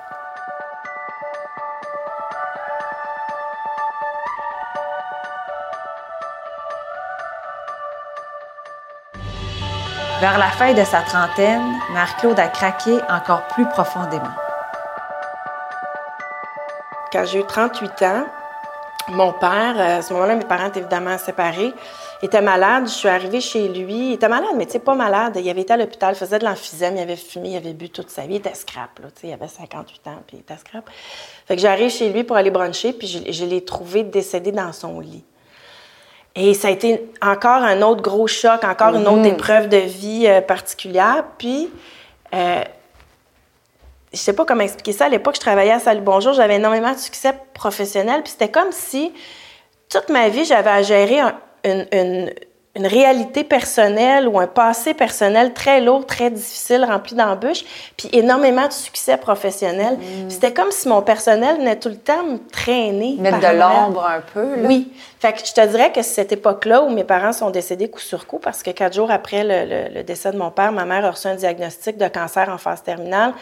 Vers 10.21 10.39
la 10.39 10.49
fin 10.49 10.73
de 10.73 10.83
sa 10.85 11.03
trentaine, 11.03 11.75
Marc-Claude 11.93 12.39
a 12.39 12.49
craqué 12.49 12.99
encore 13.11 13.43
plus 13.49 13.67
profondément. 13.67 14.33
Quand 17.13 17.27
j'ai 17.27 17.41
eu 17.41 17.45
38 17.45 18.03
ans, 18.05 18.25
mon 19.09 19.33
père, 19.33 19.79
à 19.79 20.01
ce 20.01 20.15
moment-là, 20.15 20.37
mes 20.37 20.45
parents 20.45 20.69
étaient 20.69 20.81
évidemment 20.81 21.19
séparés, 21.19 21.75
était 22.25 22.41
malade. 22.41 22.85
Je 22.87 22.93
suis 22.93 23.09
arrivée 23.09 23.41
chez 23.41 23.69
lui. 23.69 24.11
Il 24.11 24.13
était 24.15 24.29
malade, 24.29 24.51
mais 24.57 24.67
tu 24.67 24.73
sais, 24.73 24.79
pas 24.79 24.95
malade. 24.95 25.37
Il 25.37 25.49
avait 25.49 25.63
été 25.63 25.73
à 25.73 25.77
l'hôpital, 25.77 26.15
faisait 26.15 26.39
de 26.39 26.45
l'emphysème, 26.45 26.97
il 26.97 27.01
avait 27.01 27.17
fumé, 27.17 27.51
il 27.51 27.57
avait 27.57 27.73
bu 27.73 27.91
toute 27.91 28.11
sa 28.11 28.23
vie. 28.23 28.35
Il 28.35 28.37
était 28.37 28.55
scrap, 28.55 28.99
là. 29.01 29.09
Tu 29.15 29.23
sais, 29.23 29.29
il 29.29 29.33
avait 29.33 29.49
58 29.49 30.07
ans, 30.09 30.23
puis 30.27 30.37
il 30.37 30.41
était 30.41 30.57
scrap. 30.57 30.89
Fait 31.47 31.57
que 31.57 31.63
j'arrive 31.63 31.91
chez 31.91 32.11
lui 32.11 32.25
pour 32.25 32.37
aller 32.37 32.51
bruncher, 32.51 32.93
puis 32.93 33.07
je, 33.07 33.45
l'ai 33.45 33.65
trouvé 33.65 34.03
décédé 34.03 34.53
dans 34.53 34.73
son 34.73 35.01
lit. 35.01 35.25
Et 36.37 36.55
ça 36.55 36.69
a 36.69 36.71
été 36.71 37.11
encore 37.23 37.63
un 37.63 37.83
autre 37.83 38.03
gros 38.03 38.27
choc, 38.27 38.65
encore 38.65 38.95
une 38.95 39.07
autre 39.07 39.23
mm-hmm. 39.23 39.35
épreuve 39.35 39.69
de 39.69 39.77
vie 39.77 40.27
euh, 40.27 40.41
particulière. 40.41 41.25
Puis, 41.39 41.71
euh, 42.35 42.63
je 44.13 44.19
sais 44.19 44.33
pas 44.33 44.45
comment 44.45 44.63
expliquer 44.63 44.93
ça. 44.93 45.07
À 45.07 45.09
l'époque, 45.09 45.37
je 45.37 45.41
travaillais 45.41 45.73
à 45.73 45.79
Salut 45.79 46.01
Bonjour, 46.01 46.33
j'avais 46.33 46.57
énormément 46.57 46.93
de 46.93 46.99
succès 46.99 47.35
professionnel. 47.53 48.23
Puis 48.23 48.33
c'était 48.33 48.51
comme 48.51 48.73
si 48.73 49.13
toute 49.89 50.09
ma 50.09 50.29
vie, 50.29 50.45
j'avais 50.45 50.71
à 50.71 50.83
gérer 50.83 51.21
un, 51.21 51.35
une, 51.65 52.31
une 52.77 52.87
réalité 52.87 53.45
personnelle 53.45 54.27
ou 54.27 54.41
un 54.41 54.49
passé 54.49 54.95
personnel 54.95 55.53
très 55.53 55.81
lourd, 55.81 56.07
très 56.07 56.31
difficile, 56.31 56.85
rempli 56.85 57.15
d'embûches, 57.15 57.65
puis 57.97 58.09
énormément 58.13 58.67
de 58.67 58.73
succès 58.73 59.17
professionnel. 59.17 59.97
Mm. 59.97 60.29
C'était 60.31 60.53
comme 60.53 60.73
si 60.73 60.89
mon 60.89 61.01
personnel 61.01 61.59
venait 61.59 61.79
tout 61.79 61.89
le 61.89 61.97
temps 61.97 62.25
me 62.25 62.39
traîner. 62.51 63.17
Mettre 63.21 63.39
de 63.39 63.59
l'ombre 63.59 64.05
un 64.05 64.21
peu. 64.21 64.57
Là. 64.57 64.69
Oui. 64.69 64.93
Fait 65.21 65.33
que 65.33 65.47
je 65.47 65.53
te 65.53 65.65
dirais 65.69 65.93
que 65.93 66.03
cette 66.03 66.33
époque-là 66.33 66.83
où 66.83 66.91
mes 66.91 67.05
parents 67.05 67.33
sont 67.33 67.51
décédés 67.51 67.89
coup 67.89 68.01
sur 68.01 68.27
coup, 68.27 68.41
parce 68.41 68.63
que 68.63 68.71
quatre 68.71 68.95
jours 68.95 69.11
après 69.11 69.45
le, 69.45 70.03
décès 70.03 70.33
de 70.33 70.37
mon 70.37 70.51
père, 70.51 70.73
ma 70.73 70.85
mère 70.85 71.05
a 71.05 71.13
reçu 71.13 71.29
un 71.29 71.37
diagnostic 71.37 71.97
de 71.97 72.09
cancer 72.09 72.49
en 72.49 72.59
phase 72.59 72.83
terminale. 72.83 73.35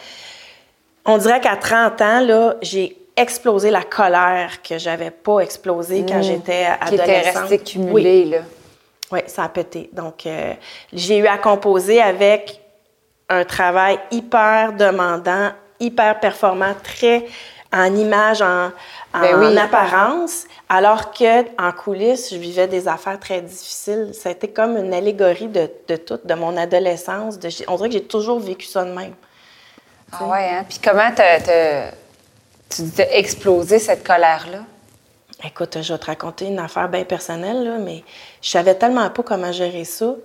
On 1.05 1.17
dirait 1.17 1.41
qu'à 1.41 1.55
30 1.55 2.01
ans, 2.01 2.19
là, 2.19 2.55
j'ai 2.61 3.02
explosé 3.15 3.69
la 3.69 3.83
colère 3.83 4.61
que 4.61 4.77
j'avais 4.77 5.11
pas 5.11 5.39
explosée 5.39 6.05
quand 6.07 6.19
mm. 6.19 6.23
j'étais 6.23 6.65
adolescente. 6.65 6.89
Qui 6.89 6.95
était 6.95 7.29
restée 7.29 7.59
cumulée, 7.59 8.25
là. 8.25 8.37
Oui, 9.11 9.19
ça 9.27 9.43
a 9.43 9.49
pété. 9.49 9.89
Donc, 9.93 10.25
euh, 10.25 10.53
j'ai 10.91 11.17
eu 11.19 11.27
à 11.27 11.37
composer 11.37 12.01
avec 12.01 12.59
un 13.29 13.45
travail 13.45 13.99
hyper 14.11 14.73
demandant, 14.73 15.51
hyper 15.79 16.19
performant, 16.19 16.73
très 16.83 17.25
en 17.71 17.95
image, 17.95 18.41
en, 18.41 18.71
ben 19.13 19.57
apparence, 19.57 20.45
alors 20.69 21.11
que 21.11 21.41
en 21.61 21.71
coulisses, 21.71 22.31
je 22.31 22.37
vivais 22.37 22.67
des 22.67 22.87
affaires 22.87 23.19
très 23.19 23.41
difficiles. 23.41 24.11
Ça 24.13 24.29
a 24.29 24.31
été 24.31 24.47
comme 24.47 24.77
une 24.77 24.93
allégorie 24.93 25.47
de, 25.47 25.69
de 25.87 25.95
tout, 25.95 26.19
de 26.23 26.33
mon 26.33 26.55
adolescence. 26.55 27.39
De, 27.39 27.49
on 27.67 27.75
dirait 27.75 27.89
que 27.89 27.93
j'ai 27.93 28.03
toujours 28.03 28.39
vécu 28.39 28.65
ça 28.65 28.83
de 28.83 28.91
même. 28.91 29.13
Ah 30.11 30.25
ouais, 30.25 30.49
hein? 30.49 30.65
Puis 30.67 30.79
comment 30.83 31.11
tu 32.75 33.01
as 33.01 33.17
explosé 33.17 33.79
cette 33.79 34.05
colère-là? 34.05 34.59
Écoute, 35.45 35.77
je 35.81 35.93
vais 35.93 35.99
te 35.99 36.05
raconter 36.05 36.45
une 36.45 36.59
affaire 36.59 36.87
bien 36.87 37.03
personnelle, 37.03 37.63
là, 37.63 37.77
mais 37.77 38.03
je 38.41 38.49
savais 38.49 38.75
tellement 38.75 39.09
pas 39.09 39.23
comment 39.23 39.51
gérer 39.51 39.83
ça. 39.83 40.15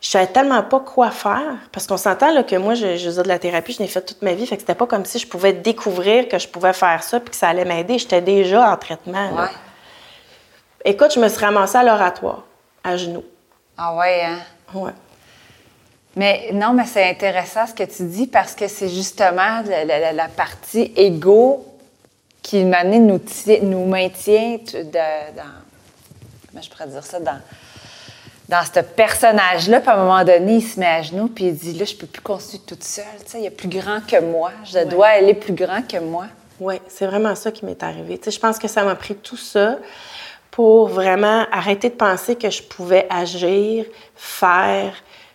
Je 0.00 0.08
savais 0.10 0.26
tellement 0.26 0.62
pas 0.62 0.80
quoi 0.80 1.10
faire. 1.10 1.56
Parce 1.72 1.86
qu'on 1.86 1.96
s'entend 1.96 2.42
que 2.42 2.56
moi, 2.56 2.74
je, 2.74 2.96
je 2.96 3.06
faisais 3.06 3.22
de 3.22 3.28
la 3.28 3.38
thérapie, 3.38 3.72
je 3.72 3.78
l'ai 3.78 3.88
fait 3.88 4.02
toute 4.02 4.22
ma 4.22 4.34
vie. 4.34 4.46
Fait 4.46 4.56
que 4.56 4.62
c'était 4.62 4.74
pas 4.74 4.86
comme 4.86 5.04
si 5.04 5.18
je 5.18 5.26
pouvais 5.26 5.52
découvrir 5.54 6.28
que 6.28 6.38
je 6.38 6.46
pouvais 6.46 6.74
faire 6.74 7.02
ça 7.02 7.18
puis 7.20 7.30
que 7.30 7.36
ça 7.36 7.48
allait 7.48 7.64
m'aider. 7.64 7.98
J'étais 7.98 8.20
déjà 8.20 8.70
en 8.70 8.76
traitement. 8.76 9.30
Là. 9.30 9.50
Écoute, 10.84 11.14
je 11.14 11.20
me 11.20 11.28
suis 11.28 11.42
ramassée 11.42 11.78
à 11.78 11.82
l'oratoire, 11.82 12.42
à 12.84 12.96
genoux. 12.96 13.24
Ah 13.76 13.96
ouais, 13.96 14.22
hein? 14.22 14.38
Ouais. 14.74 14.92
Mais 16.14 16.50
non, 16.52 16.74
mais 16.74 16.84
c'est 16.84 17.08
intéressant 17.08 17.66
ce 17.66 17.74
que 17.74 17.84
tu 17.84 18.04
dis 18.04 18.26
parce 18.26 18.54
que 18.54 18.68
c'est 18.68 18.90
justement 18.90 19.62
la, 19.66 19.84
la, 19.84 20.12
la 20.12 20.28
partie 20.28 20.92
égo 20.94 21.64
qui 22.44 22.62
nous, 22.62 23.20
nous 23.62 23.86
maintient 23.86 24.58
dans. 24.92 25.42
Comment 26.50 26.62
je 26.62 26.70
pourrais 26.70 26.86
dire 26.86 27.04
ça? 27.04 27.18
Dans, 27.18 27.40
dans 28.48 28.62
ce 28.62 28.80
personnage-là. 28.80 29.80
Puis 29.80 29.90
à 29.90 29.94
un 29.94 30.04
moment 30.04 30.22
donné, 30.22 30.56
il 30.56 30.62
se 30.62 30.78
met 30.78 30.86
à 30.86 31.02
genoux 31.02 31.28
puis 31.28 31.46
il 31.46 31.56
dit 31.56 31.72
Là, 31.72 31.86
je 31.86 31.96
peux 31.96 32.06
plus 32.06 32.22
construire 32.22 32.62
toute 32.64 32.84
seule. 32.84 33.04
il 33.34 33.40
y 33.40 33.46
a 33.46 33.50
plus 33.50 33.68
grand 33.68 34.06
que 34.06 34.20
moi. 34.20 34.52
Je 34.64 34.84
dois 34.84 35.08
aller 35.08 35.34
plus 35.34 35.54
grand 35.54 35.82
que 35.82 35.98
moi. 35.98 36.26
Oui, 36.60 36.76
c'est 36.86 37.06
vraiment 37.06 37.34
ça 37.34 37.50
qui 37.50 37.64
m'est 37.64 37.82
arrivé. 37.82 38.20
je 38.24 38.38
pense 38.38 38.58
que 38.58 38.68
ça 38.68 38.84
m'a 38.84 38.94
pris 38.94 39.16
tout 39.16 39.36
ça 39.36 39.78
pour 40.52 40.86
vraiment 40.86 41.46
arrêter 41.50 41.88
de 41.88 41.94
penser 41.94 42.36
que 42.36 42.48
je 42.48 42.62
pouvais 42.62 43.08
agir, 43.10 43.86
faire, 44.14 44.94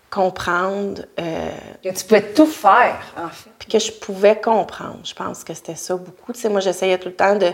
comprendre. 0.09 1.03
Euh, 1.19 1.49
que 1.83 1.89
tu 1.89 2.05
pouvais 2.05 2.33
tout 2.33 2.45
faire, 2.45 2.99
en 3.17 3.29
fait. 3.29 3.49
Puis 3.59 3.69
que 3.69 3.79
je 3.79 3.91
pouvais 3.91 4.39
comprendre. 4.39 4.99
Je 5.03 5.13
pense 5.13 5.43
que 5.43 5.53
c'était 5.53 5.75
ça 5.75 5.95
beaucoup. 5.95 6.33
Tu 6.33 6.39
sais, 6.39 6.49
moi, 6.49 6.59
j'essayais 6.59 6.97
tout 6.97 7.09
le 7.09 7.15
temps 7.15 7.35
de 7.35 7.51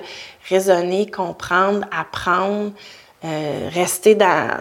raisonner, 0.49 1.09
comprendre, 1.09 1.85
apprendre, 1.91 2.71
euh, 3.23 3.69
rester 3.73 4.15
dans. 4.15 4.57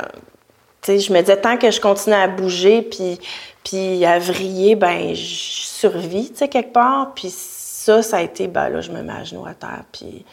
Tu 0.83 0.93
sais, 0.93 0.99
je 0.99 1.13
me 1.13 1.21
disais, 1.21 1.41
tant 1.41 1.57
que 1.57 1.71
je 1.71 1.81
continue 1.81 2.17
à 2.17 2.29
bouger 2.29 2.83
puis, 2.83 3.19
puis 3.63 4.05
à 4.05 4.19
vriller, 4.19 4.77
ben 4.77 5.15
je 5.15 5.23
survis, 5.25 6.31
tu 6.31 6.39
sais, 6.39 6.49
quelque 6.49 6.73
part. 6.73 7.13
Puis 7.15 7.31
ça, 7.31 8.03
ça 8.03 8.19
a 8.19 8.23
été, 8.23 8.49
ben 8.49 8.69
là, 8.69 8.81
je 8.81 8.91
me 8.91 9.03
mets 9.03 9.13
à 9.13 9.25
genoux 9.25 9.47
à 9.47 9.55
terre, 9.55 9.85
puis 9.93 10.25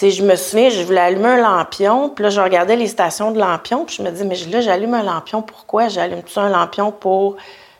je 0.00 0.22
me 0.22 0.36
souviens, 0.36 0.70
je 0.70 0.82
voulais 0.82 1.00
allumer 1.00 1.28
un 1.28 1.42
lampion, 1.42 2.08
puis 2.08 2.24
là, 2.24 2.30
je 2.30 2.40
regardais 2.40 2.76
les 2.76 2.88
stations 2.88 3.30
de 3.30 3.38
lampion, 3.38 3.84
puis 3.84 3.96
je 3.96 4.02
me 4.02 4.10
dis, 4.10 4.24
mais 4.24 4.36
là, 4.50 4.60
j'allume 4.60 4.94
un 4.94 5.02
lampion, 5.02 5.42
pourquoi? 5.42 5.88
J'allume-tu 5.88 6.38
un 6.38 6.48
lampion 6.48 6.92
pour 6.92 7.36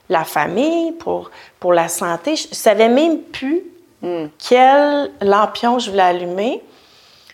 la 0.09 0.25
famille, 0.25 0.92
pour, 0.92 1.31
pour 1.59 1.73
la 1.73 1.88
santé? 1.88 2.37
Je 2.37 2.49
savais 2.52 2.88
même 2.88 3.19
plus 3.21 3.62
hmm. 4.02 4.26
quel 4.38 5.11
lampion 5.21 5.78
je 5.78 5.90
voulais 5.90 6.02
allumer. 6.02 6.62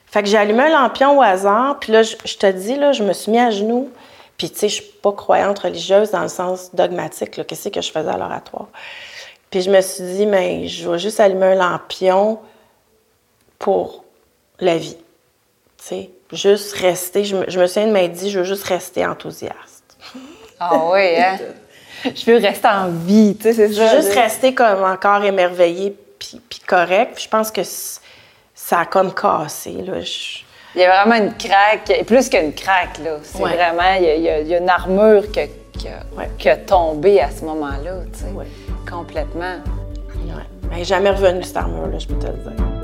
Fait 0.06 0.23
que 0.23 0.28
j'ai 0.28 0.38
allumé 0.38 0.64
un 0.64 0.70
lampion 0.70 1.18
au 1.18 1.23
hasard, 1.23 1.78
puis 1.80 1.92
là, 1.92 2.02
je, 2.02 2.14
te 2.14 2.50
dis, 2.50 2.76
là, 2.76 2.92
je 2.92 3.02
me 3.02 3.12
suis 3.12 3.30
mis 3.30 3.38
à 3.38 3.50
genoux. 3.50 3.90
Puis, 4.38 4.49
tu 4.50 4.58
sais, 4.58 4.68
je 4.68 4.75
suis 4.75 4.92
pas 5.02 5.12
croyante 5.12 5.58
religieuse 5.58 6.12
dans 6.12 6.23
le 6.23 6.28
sens 6.28 6.75
dogmatique, 6.75 7.44
qu'est-ce 7.47 7.68
que 7.68 7.80
je 7.80 7.90
faisais 7.90 8.08
à 8.08 8.16
l'oratoire? 8.16 8.68
Puis 9.50 9.62
je 9.62 9.70
me 9.70 9.80
suis 9.80 10.04
dit, 10.04 10.26
mais 10.26 10.68
je 10.68 10.88
vais 10.88 10.99
juste 10.99 11.20
allumer 11.20 11.47
un 11.47 11.54
lampion 11.54 12.38
pour 13.58 14.04
la 14.61 14.77
vie. 14.77 14.97
Tu 15.79 15.85
sais, 15.85 16.11
juste 16.33 16.75
rester. 16.75 17.25
Je 17.25 17.37
me, 17.37 17.45
je 17.49 17.61
me 17.61 17.67
souviens 17.67 17.87
de 17.87 17.93
m'être 17.93 18.12
dit, 18.12 18.31
je 18.31 18.41
veux 18.41 18.45
juste 18.45 18.65
rester 18.65 19.07
enthousiaste. 19.07 19.97
Ah 20.61 20.77
oui, 20.93 21.17
hein? 21.17 21.38
je 22.05 22.31
veux 22.31 22.38
rester 22.38 22.69
en 22.69 22.88
vie, 22.88 23.37
tu 23.37 23.45
sais, 23.45 23.53
c'est 23.53 23.73
ça. 23.73 23.97
Juste 23.97 24.12
rester 24.12 24.55
comme 24.55 24.83
encore 24.83 25.25
émerveillé 25.25 25.97
puis, 26.19 26.41
puis 26.49 26.61
correct. 26.67 27.12
Puis 27.15 27.25
je 27.25 27.29
pense 27.29 27.50
que 27.50 27.62
ça 28.55 28.81
a 28.81 28.87
comme 28.87 29.15
cassé, 29.15 29.73
là. 29.73 29.95
Il 30.75 30.83
y 30.83 30.85
a 30.85 31.05
vraiment 31.05 31.25
une 31.25 31.35
craque, 31.35 32.05
plus 32.07 32.29
qu'une 32.29 32.53
craque, 32.53 32.99
là. 33.03 33.19
C'est 33.23 33.38
vraiment, 33.38 33.95
il 33.99 34.05
y, 34.05 34.29
a, 34.29 34.41
il 34.41 34.49
y, 34.49 34.55
a, 34.55 34.59
une 34.59 34.69
armure 34.69 35.31
qui, 35.31 35.41
qui, 36.38 36.49
a 36.49 36.57
tombé 36.57 37.21
à 37.21 37.31
ce 37.31 37.45
moment-là, 37.45 38.03
tu 38.12 38.21
sais. 38.21 38.27
Complètement. 38.88 39.57
Ouais. 40.27 40.43
Elle 40.71 40.79
n'est 40.79 40.85
jamais 40.85 41.11
revenue, 41.11 41.43
cette 41.43 41.57
armure-là, 41.57 41.99
je 41.99 42.07
peux 42.07 42.19
te 42.19 42.27
le 42.27 42.33
dire. 42.33 42.77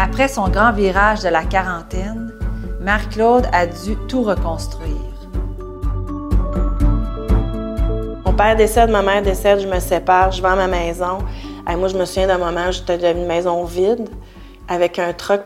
Après 0.00 0.28
son 0.28 0.48
grand 0.48 0.70
virage 0.70 1.24
de 1.24 1.28
la 1.28 1.42
quarantaine, 1.42 2.32
Marc-Claude 2.80 3.48
a 3.52 3.66
dû 3.66 3.96
tout 4.06 4.22
reconstruire. 4.22 4.94
Mon 8.24 8.32
père 8.32 8.54
décède, 8.54 8.90
ma 8.90 9.02
mère 9.02 9.22
décède, 9.22 9.58
je 9.58 9.66
me 9.66 9.80
sépare, 9.80 10.30
je 10.30 10.40
vends 10.40 10.54
ma 10.54 10.68
maison. 10.68 11.18
Et 11.68 11.74
moi, 11.74 11.88
je 11.88 11.98
me 11.98 12.04
souviens 12.04 12.28
d'un 12.28 12.38
moment 12.38 12.70
j'étais 12.70 12.96
dans 12.96 13.10
une 13.10 13.26
maison 13.26 13.64
vide 13.64 14.08
avec 14.68 15.00
un 15.00 15.12
truck 15.12 15.40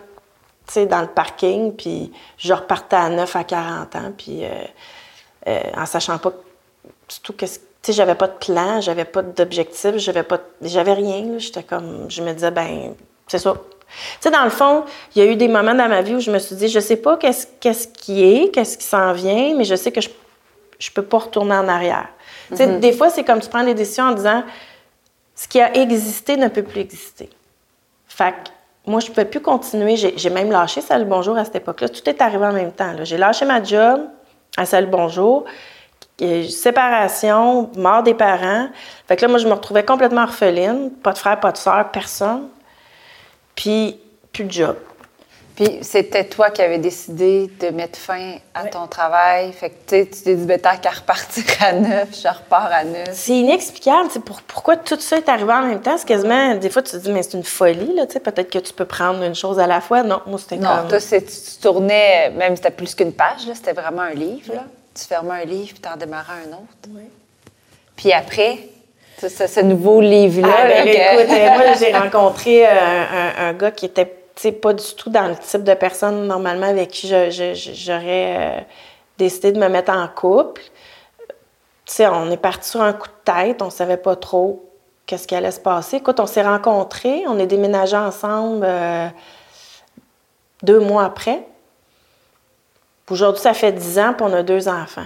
dans 0.76 1.00
le 1.00 1.08
parking, 1.08 1.72
puis 1.74 2.12
je 2.36 2.52
repartais 2.52 2.96
à 2.96 3.08
9 3.08 3.34
à 3.34 3.44
40 3.44 3.96
ans, 3.96 4.12
puis 4.16 4.44
euh, 4.44 4.50
euh, 5.48 5.60
en 5.78 5.86
sachant 5.86 6.18
pas 6.18 6.32
tout 7.22 7.32
qu'est-ce 7.32 7.58
tu 7.82 7.92
j'avais 7.92 8.14
pas 8.14 8.28
de 8.28 8.34
plan, 8.34 8.80
j'avais 8.80 9.04
pas 9.06 9.22
d'objectif, 9.22 9.96
j'avais 9.96 10.22
pas, 10.22 10.38
j'avais 10.60 10.92
rien. 10.92 11.38
J'étais 11.38 11.64
comme, 11.64 12.08
je 12.08 12.22
me 12.22 12.32
disais, 12.32 12.52
ben, 12.52 12.94
c'est 13.26 13.40
ça, 13.40 13.54
tu 13.92 14.18
sais, 14.20 14.30
dans 14.30 14.44
le 14.44 14.50
fond, 14.50 14.84
il 15.14 15.22
y 15.22 15.26
a 15.26 15.30
eu 15.30 15.36
des 15.36 15.48
moments 15.48 15.74
dans 15.74 15.88
ma 15.88 16.02
vie 16.02 16.14
où 16.14 16.20
je 16.20 16.30
me 16.30 16.38
suis 16.38 16.56
dit, 16.56 16.68
je 16.68 16.80
sais 16.80 16.96
pas 16.96 17.16
qu'est-ce, 17.16 17.46
qu'est-ce 17.60 17.88
qui 17.88 18.24
est, 18.24 18.50
qu'est-ce 18.50 18.78
qui 18.78 18.84
s'en 18.84 19.12
vient, 19.12 19.54
mais 19.56 19.64
je 19.64 19.74
sais 19.74 19.92
que 19.92 20.00
je, 20.00 20.08
je 20.78 20.90
peux 20.90 21.02
pas 21.02 21.18
retourner 21.18 21.54
en 21.54 21.68
arrière. 21.68 22.08
Tu 22.48 22.56
sais, 22.56 22.66
mm-hmm. 22.66 22.80
des 22.80 22.92
fois, 22.92 23.10
c'est 23.10 23.24
comme 23.24 23.40
tu 23.40 23.48
prends 23.48 23.64
des 23.64 23.74
décisions 23.74 24.04
en 24.04 24.12
disant, 24.12 24.42
ce 25.34 25.48
qui 25.48 25.60
a 25.60 25.74
existé 25.74 26.36
ne 26.36 26.48
peut 26.48 26.62
plus 26.62 26.80
exister. 26.80 27.28
Fait 28.08 28.32
que 28.32 28.50
moi, 28.90 29.00
je 29.00 29.10
ne 29.10 29.14
peux 29.14 29.24
plus 29.24 29.40
continuer. 29.40 29.96
J'ai, 29.96 30.30
même 30.30 30.50
lâché 30.50 30.80
Salut 30.80 31.04
Bonjour 31.04 31.36
à 31.36 31.44
cette 31.44 31.56
époque-là. 31.56 31.88
Tout 31.88 32.08
est 32.08 32.20
arrivé 32.20 32.44
en 32.44 32.52
même 32.52 32.72
temps. 32.72 32.92
J'ai 33.02 33.16
lâché 33.16 33.44
ma 33.44 33.62
job 33.62 34.02
à 34.56 34.66
Salut 34.66 34.88
Bonjour, 34.88 35.44
séparation, 36.48 37.70
mort 37.76 38.02
des 38.02 38.14
parents. 38.14 38.68
Fait 39.06 39.16
que 39.16 39.22
là, 39.22 39.28
moi, 39.28 39.38
je 39.38 39.46
me 39.46 39.52
retrouvais 39.52 39.84
complètement 39.84 40.24
orpheline, 40.24 40.90
pas 40.90 41.12
de 41.12 41.18
frère, 41.18 41.40
pas 41.40 41.52
de 41.52 41.56
soeur, 41.56 41.90
personne 41.90 42.48
puis 43.54 43.98
plus 44.32 44.44
de 44.44 44.52
job. 44.52 44.76
Puis 45.54 45.80
c'était 45.82 46.24
toi 46.24 46.50
qui 46.50 46.62
avais 46.62 46.78
décidé 46.78 47.50
de 47.60 47.68
mettre 47.68 47.98
fin 47.98 48.36
à 48.54 48.64
ton 48.64 48.86
travail. 48.86 49.52
Fait 49.52 49.68
que 49.68 50.04
tu 50.04 50.22
t'es 50.22 50.34
dit, 50.34 50.46
ben, 50.46 50.58
t'as 50.58 50.78
qu'à 50.78 50.90
repartir 50.90 51.44
à 51.60 51.72
neuf, 51.72 52.08
je 52.22 52.28
repars 52.28 52.70
à 52.72 52.84
neuf. 52.84 53.10
C'est 53.12 53.36
inexplicable. 53.36 54.08
Pour, 54.24 54.40
pourquoi 54.42 54.76
tout 54.76 54.98
ça 54.98 55.18
est 55.18 55.28
arrivé 55.28 55.52
en 55.52 55.66
même 55.66 55.82
temps? 55.82 55.98
C'est 55.98 56.08
quasiment, 56.08 56.54
des 56.54 56.70
fois, 56.70 56.82
tu 56.82 56.92
te 56.92 56.96
dis, 56.96 57.12
mais 57.12 57.22
c'est 57.22 57.36
une 57.36 57.44
folie. 57.44 57.94
Là, 57.94 58.06
peut-être 58.06 58.50
que 58.50 58.58
tu 58.58 58.72
peux 58.72 58.86
prendre 58.86 59.22
une 59.22 59.34
chose 59.34 59.58
à 59.58 59.66
la 59.66 59.82
fois. 59.82 60.02
Non, 60.02 60.22
moi, 60.26 60.38
c'était 60.38 60.56
comme. 60.56 60.64
Non, 60.64 60.88
toi, 60.88 60.98
tu 60.98 61.60
tournais, 61.60 62.30
même 62.30 62.56
c'était 62.56 62.70
plus 62.70 62.94
qu'une 62.94 63.12
page, 63.12 63.42
c'était 63.54 63.74
vraiment 63.74 64.02
un 64.02 64.14
livre. 64.14 64.54
Là. 64.54 64.64
Tu 64.94 65.04
fermais 65.04 65.42
un 65.42 65.44
livre, 65.44 65.72
puis 65.72 65.80
t'en 65.80 65.96
démarrais 65.96 66.44
un 66.48 66.52
autre. 66.52 66.88
Oui. 66.88 67.02
Puis 67.96 68.12
après, 68.12 68.58
ce, 69.28 69.46
ce 69.46 69.60
nouveau 69.60 70.00
livre-là. 70.00 70.54
Ah, 70.58 70.66
ben, 70.66 70.88
écoute, 70.88 71.30
euh, 71.30 71.48
moi, 71.50 71.72
j'ai 71.78 71.92
rencontré 71.92 72.66
euh, 72.66 72.70
un, 73.38 73.52
gars 73.52 73.70
qui 73.70 73.86
était 73.86 74.06
pas 74.50 74.72
du 74.72 74.94
tout 74.96 75.10
dans 75.10 75.28
le 75.28 75.36
type 75.36 75.62
de 75.62 75.74
personne 75.74 76.26
normalement 76.26 76.66
avec 76.66 76.90
qui 76.90 77.08
j'aurais 77.08 78.36
euh, 78.38 78.60
décidé 79.18 79.52
de 79.52 79.58
me 79.58 79.68
mettre 79.68 79.92
en 79.92 80.08
couple. 80.08 80.62
on 82.00 82.30
est 82.30 82.36
parti 82.36 82.70
sur 82.70 82.82
un 82.82 82.92
coup 82.92 83.08
de 83.08 83.32
tête, 83.32 83.62
on 83.62 83.70
savait 83.70 83.96
pas 83.96 84.16
trop 84.16 84.72
qu'est-ce 85.06 85.26
qui 85.26 85.34
allait 85.34 85.50
se 85.50 85.60
passer. 85.60 85.96
Écoute, 85.96 86.20
on 86.20 86.26
s'est 86.26 86.42
rencontrés, 86.42 87.24
on 87.26 87.38
est 87.38 87.46
déménagés 87.46 87.96
ensemble 87.96 88.64
euh, 88.64 89.08
deux 90.62 90.80
mois 90.80 91.04
après. 91.04 91.46
Aujourd'hui, 93.10 93.42
ça 93.42 93.52
fait 93.52 93.72
dix 93.72 93.98
ans, 93.98 94.14
puis 94.16 94.26
on 94.28 94.32
a 94.32 94.42
deux 94.42 94.68
enfants. 94.68 95.04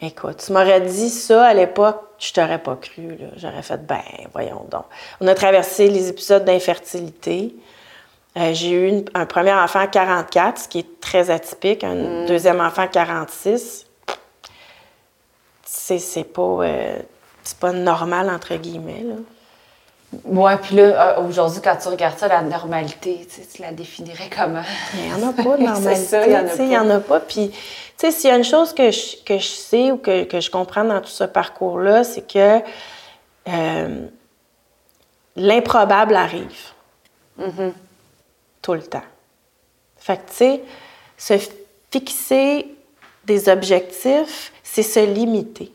Écoute, 0.00 0.42
tu 0.44 0.52
m'aurais 0.52 0.82
dit 0.82 1.08
ça 1.08 1.46
à 1.46 1.54
l'époque, 1.54 2.02
je 2.18 2.32
t'aurais 2.32 2.58
pas 2.58 2.76
cru. 2.76 3.18
J'aurais 3.36 3.62
fait, 3.62 3.86
ben, 3.86 4.02
voyons 4.32 4.66
donc. 4.70 4.84
On 5.20 5.26
a 5.26 5.34
traversé 5.34 5.88
les 5.88 6.08
épisodes 6.08 6.44
d'infertilité. 6.44 7.54
Euh, 8.36 8.52
j'ai 8.52 8.72
eu 8.72 9.04
un 9.14 9.24
premier 9.24 9.54
enfant 9.54 9.80
à 9.80 9.86
44, 9.86 10.58
ce 10.58 10.68
qui 10.68 10.80
est 10.80 11.00
très 11.00 11.30
atypique, 11.30 11.82
un 11.82 11.94
mm. 11.94 12.26
deuxième 12.26 12.60
enfant 12.60 12.82
à 12.82 12.88
46. 12.88 13.86
C'est 15.64 16.24
pas, 16.24 16.42
euh, 16.42 16.98
pas 17.60 17.72
normal, 17.72 18.28
entre 18.28 18.56
guillemets. 18.56 19.04
Là. 19.04 19.14
Ouais, 20.24 20.56
puis 20.58 20.76
là, 20.76 21.18
euh, 21.18 21.22
aujourd'hui, 21.22 21.60
quand 21.62 21.76
tu 21.76 21.88
regardes 21.88 22.18
ça, 22.18 22.28
la 22.28 22.42
normalité, 22.42 23.26
tu 23.52 23.62
la 23.62 23.72
définirais 23.72 24.30
comment? 24.34 24.62
Il 24.94 25.02
n'y 25.02 25.12
en 25.12 25.28
a 25.28 25.32
pas 25.32 25.56
de 25.56 25.62
normalité. 25.64 26.16
il 26.58 26.68
n'y 26.68 26.78
en, 26.78 26.90
a 26.90 27.00
pas. 27.00 27.20
Puis, 27.20 27.52
sais, 27.96 28.10
s'il 28.10 28.30
y 28.30 28.32
a 28.32 28.36
une 28.36 28.44
chose 28.44 28.72
que 28.74 28.90
je, 28.90 29.16
que 29.24 29.38
je 29.38 29.46
sais 29.46 29.90
ou 29.92 29.98
que, 29.98 30.24
que 30.24 30.40
je 30.40 30.50
comprends 30.50 30.84
dans 30.84 31.00
tout 31.00 31.08
ce 31.08 31.24
parcours-là, 31.24 32.04
c'est 32.04 32.30
que 32.30 32.60
l'improbable 35.36 36.16
arrive. 36.16 36.72
Mm-hmm 37.38 37.72
tout 38.66 38.74
le 38.74 38.82
temps. 38.82 39.04
Fait 39.96 40.16
que, 40.16 40.28
tu 40.28 40.34
sais, 40.34 40.62
se 41.16 41.34
fixer 41.92 42.66
des 43.24 43.48
objectifs, 43.48 44.52
c'est 44.64 44.82
se 44.82 44.98
limiter. 44.98 45.72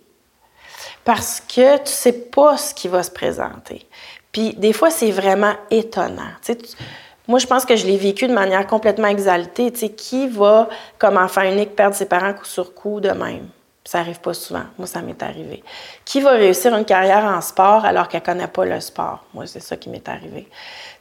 Parce 1.06 1.40
que 1.40 1.78
tu 1.78 1.92
sais 1.92 2.12
pas 2.12 2.58
ce 2.58 2.74
qui 2.74 2.90
va 2.90 3.02
se 3.02 3.12
présenter. 3.12 3.88
Puis 4.34 4.54
des 4.56 4.74
fois, 4.74 4.90
c'est 4.90 5.12
vraiment 5.12 5.54
étonnant. 5.70 6.34
Tu 6.44 6.52
sais, 6.52 6.58
moi, 7.28 7.40
je 7.40 7.48
pense 7.48 7.66
que 7.66 7.76
je 7.76 7.86
l'ai 7.86 7.98
vécu 7.98 8.28
de 8.28 8.34
manière 8.34 8.66
complètement 8.66 9.08
exaltée. 9.08 9.72
Tu 9.72 9.80
sais, 9.80 9.90
qui 9.90 10.28
va, 10.28 10.68
comme 10.98 11.18
enfant 11.18 11.44
unique, 11.44 11.76
perdre 11.76 11.96
ses 11.96 12.06
parents 12.06 12.34
coup 12.34 12.46
sur 12.46 12.74
coup 12.74 13.00
de 13.00 13.10
même? 13.10 13.48
Ça 13.84 14.00
arrive 14.00 14.20
pas 14.20 14.34
souvent. 14.34 14.64
Moi, 14.78 14.88
ça 14.88 15.02
m'est 15.02 15.22
arrivé. 15.22 15.64
Qui 16.06 16.22
va 16.22 16.32
réussir 16.32 16.76
une 16.76 16.86
carrière 16.86 17.26
en 17.26 17.42
sport 17.42 17.86
alors 17.86 18.08
qu'elle 18.08 18.24
connaît 18.24 18.48
pas 18.48 18.66
le 18.66 18.80
sport? 18.80 19.26
Moi, 19.34 19.46
c'est 19.48 19.60
ça 19.60 19.76
qui 19.76 19.90
m'est 19.90 20.08
arrivé. 20.08 20.48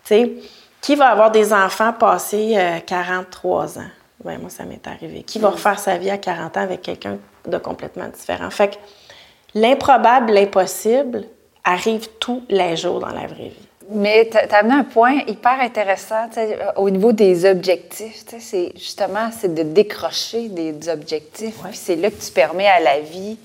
Tu 0.05 0.15
sais, 0.15 0.33
qui 0.81 0.95
va 0.95 1.09
avoir 1.09 1.31
des 1.31 1.53
enfants 1.53 1.93
passés 1.93 2.57
43 2.87 3.79
euh, 3.79 3.81
ans? 3.81 3.91
Ben, 4.25 4.39
moi, 4.39 4.51
ça 4.51 4.65
m'est 4.65 4.87
arrivé. 4.87 5.23
Qui 5.23 5.39
va 5.39 5.51
mm. 5.51 5.53
refaire 5.53 5.79
sa 5.79 5.99
vie 5.99 6.11
à 6.11 6.19
40 6.19 6.57
ans 6.57 6.61
avec 6.61 6.83
quelqu'un 6.83 7.19
de 7.47 7.59
complètement 7.59 8.09
différent? 8.09 8.51
Fait 8.51 8.69
que 8.69 8.77
l'improbable, 9.55 10.33
l'impossible 10.33 11.25
arrive 11.65 12.09
tous 12.19 12.43
les 12.49 12.77
jours 12.77 13.01
dans 13.01 13.09
la 13.09 13.27
vraie 13.27 13.49
vie. 13.49 13.70
Mais 13.93 14.29
tu 14.31 14.37
as 14.37 14.59
amené 14.59 14.75
un 14.75 14.85
point 14.85 15.21
hyper 15.27 15.61
intéressant 15.61 16.29
euh, 16.37 16.73
au 16.77 16.91
niveau 16.91 17.13
des 17.13 17.45
objectifs. 17.45 18.25
C'est 18.39 18.73
justement 18.75 19.31
c'est 19.37 19.53
de 19.53 19.63
décrocher 19.63 20.49
des 20.49 20.89
objectifs. 20.89 21.57
C'est 21.73 21.97
là 21.97 22.11
que 22.11 22.21
tu 22.23 22.31
permets 22.31 22.69
à 22.69 22.81
la 22.81 23.01
vie 23.01 23.37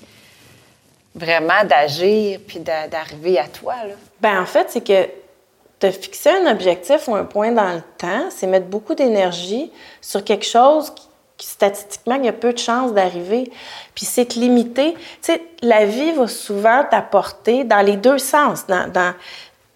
vraiment 1.14 1.64
d'agir 1.64 2.40
puis 2.46 2.60
d'arriver 2.60 3.38
à 3.38 3.48
toi. 3.48 3.74
Là. 3.86 3.94
Ben 4.20 4.40
en 4.40 4.46
fait, 4.46 4.66
c'est 4.70 4.86
que 4.86 5.08
te 5.78 5.90
fixer 5.90 6.30
un 6.30 6.50
objectif 6.50 7.08
ou 7.08 7.14
un 7.14 7.24
point 7.24 7.52
dans 7.52 7.72
le 7.72 7.82
temps, 7.98 8.28
c'est 8.30 8.46
mettre 8.46 8.66
beaucoup 8.66 8.94
d'énergie 8.94 9.70
sur 10.00 10.24
quelque 10.24 10.46
chose 10.46 10.92
qui, 11.36 11.46
statistiquement, 11.46 12.14
il 12.14 12.24
y 12.24 12.28
a 12.28 12.32
peu 12.32 12.52
de 12.52 12.58
chances 12.58 12.94
d'arriver. 12.94 13.50
Puis 13.94 14.06
c'est 14.06 14.26
te 14.26 14.38
limiter. 14.38 14.94
Tu 14.94 15.00
sais, 15.20 15.42
la 15.60 15.84
vie 15.84 16.12
va 16.12 16.28
souvent 16.28 16.84
t'apporter 16.90 17.64
dans 17.64 17.82
les 17.82 17.96
deux 17.96 18.18
sens, 18.18 18.66
dans, 18.66 18.90
dans, 18.90 19.12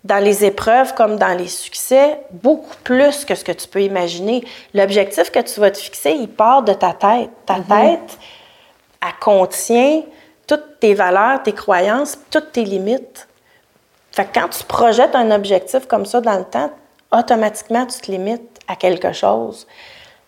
dans 0.05 0.23
les 0.23 0.45
épreuves 0.45 0.95
comme 0.95 1.17
dans 1.17 1.37
les 1.37 1.49
succès, 1.49 2.21
beaucoup 2.31 2.77
plus 2.85 3.25
que 3.25 3.35
ce 3.35 3.45
que 3.45 3.53
tu 3.53 3.69
peux 3.69 3.83
imaginer. 3.83 4.45
L'objectif 4.73 5.31
que 5.31 5.41
tu 5.41 5.61
vas 5.61 5.71
te 5.71 5.79
fixer, 5.79 6.13
il 6.13 6.29
part 6.29 6.63
de 6.63 6.73
ta 6.73 6.93
tête. 6.93 7.31
Ta 7.45 7.59
mm-hmm. 7.59 7.67
tête, 7.69 8.19
elle 9.03 9.19
contient 9.21 10.03
toutes 10.47 10.81
tes 10.81 10.95
valeurs, 10.95 11.43
tes 11.43 11.53
croyances, 11.53 12.19
toutes 12.31 12.53
tes 12.53 12.65
limites. 12.65 13.29
Fait 14.13 14.25
que 14.25 14.41
quand 14.41 14.49
tu 14.49 14.65
projettes 14.65 15.15
un 15.15 15.31
objectif 15.31 15.87
comme 15.87 16.07
ça 16.07 16.21
dans 16.21 16.39
le 16.39 16.45
temps, 16.45 16.71
automatiquement, 17.13 17.87
tu 17.87 18.01
te 18.01 18.11
limites 18.11 18.59
à 18.67 18.77
quelque 18.77 19.13
chose. 19.13 19.67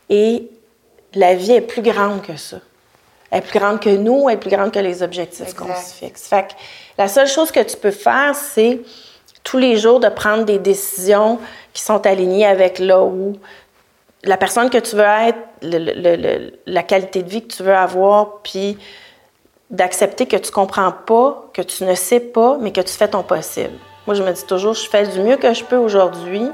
Et 0.09 0.49
la 1.15 1.35
vie 1.35 1.53
est 1.53 1.61
plus 1.63 1.83
grande 1.83 2.23
que 2.23 2.37
ça. 2.37 2.59
Elle 3.31 3.39
est 3.39 3.47
plus 3.47 3.59
grande 3.59 3.81
que 3.81 3.89
nous, 3.89 4.29
elle 4.29 4.37
est 4.37 4.39
plus 4.39 4.51
grande 4.51 4.71
que 4.71 4.79
les 4.79 5.03
objectifs 5.03 5.55
qu'on 5.55 5.75
se 5.75 5.95
fixe. 5.95 6.29
Fait 6.29 6.49
que 6.49 6.53
la 6.99 7.09
seule 7.09 7.29
chose 7.29 7.51
que 7.51 7.61
tu 7.61 7.77
peux 7.77 7.91
faire, 7.91 8.35
c'est 8.35 8.81
tous 9.45 9.59
les 9.59 9.77
jours 9.77 10.01
de 10.01 10.09
prendre 10.09 10.45
des 10.45 10.59
décisions 10.59 11.39
qui 11.73 11.83
sont 11.83 12.07
alignées 12.07 12.47
avec 12.47 12.79
là 12.79 13.03
où 13.03 13.37
la 14.25 14.37
personne 14.37 14.71
que 14.71 14.79
tu 14.79 14.97
veux 14.97 15.03
être, 15.03 15.39
la 16.67 16.83
qualité 16.83 17.23
de 17.23 17.29
vie 17.29 17.43
que 17.43 17.53
tu 17.53 17.63
veux 17.63 17.75
avoir, 17.75 18.39
puis 18.43 18.79
d'accepter 19.71 20.27
que 20.27 20.37
tu 20.37 20.53
comprends 20.53 20.93
pas, 20.93 21.49
que 21.53 21.63
tu 21.63 21.85
ne 21.85 21.95
sais 21.95 22.21
pas, 22.21 22.59
mais 22.61 22.73
que 22.73 22.81
tu 22.81 22.93
fais 22.93 23.09
ton 23.09 23.23
possible. 23.23 23.75
Moi, 24.07 24.15
je 24.15 24.23
me 24.23 24.33
dis 24.33 24.45
toujours, 24.45 24.75
je 24.75 24.89
fais 24.89 25.07
du 25.07 25.21
mieux 25.21 25.37
que 25.37 25.53
je 25.55 25.65
peux 25.65 25.77
aujourd'hui, 25.77 26.49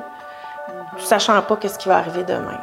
sachant 0.98 1.40
pas 1.42 1.56
qu'est-ce 1.56 1.78
qui 1.78 1.88
va 1.88 1.98
arriver 1.98 2.22
demain. 2.22 2.60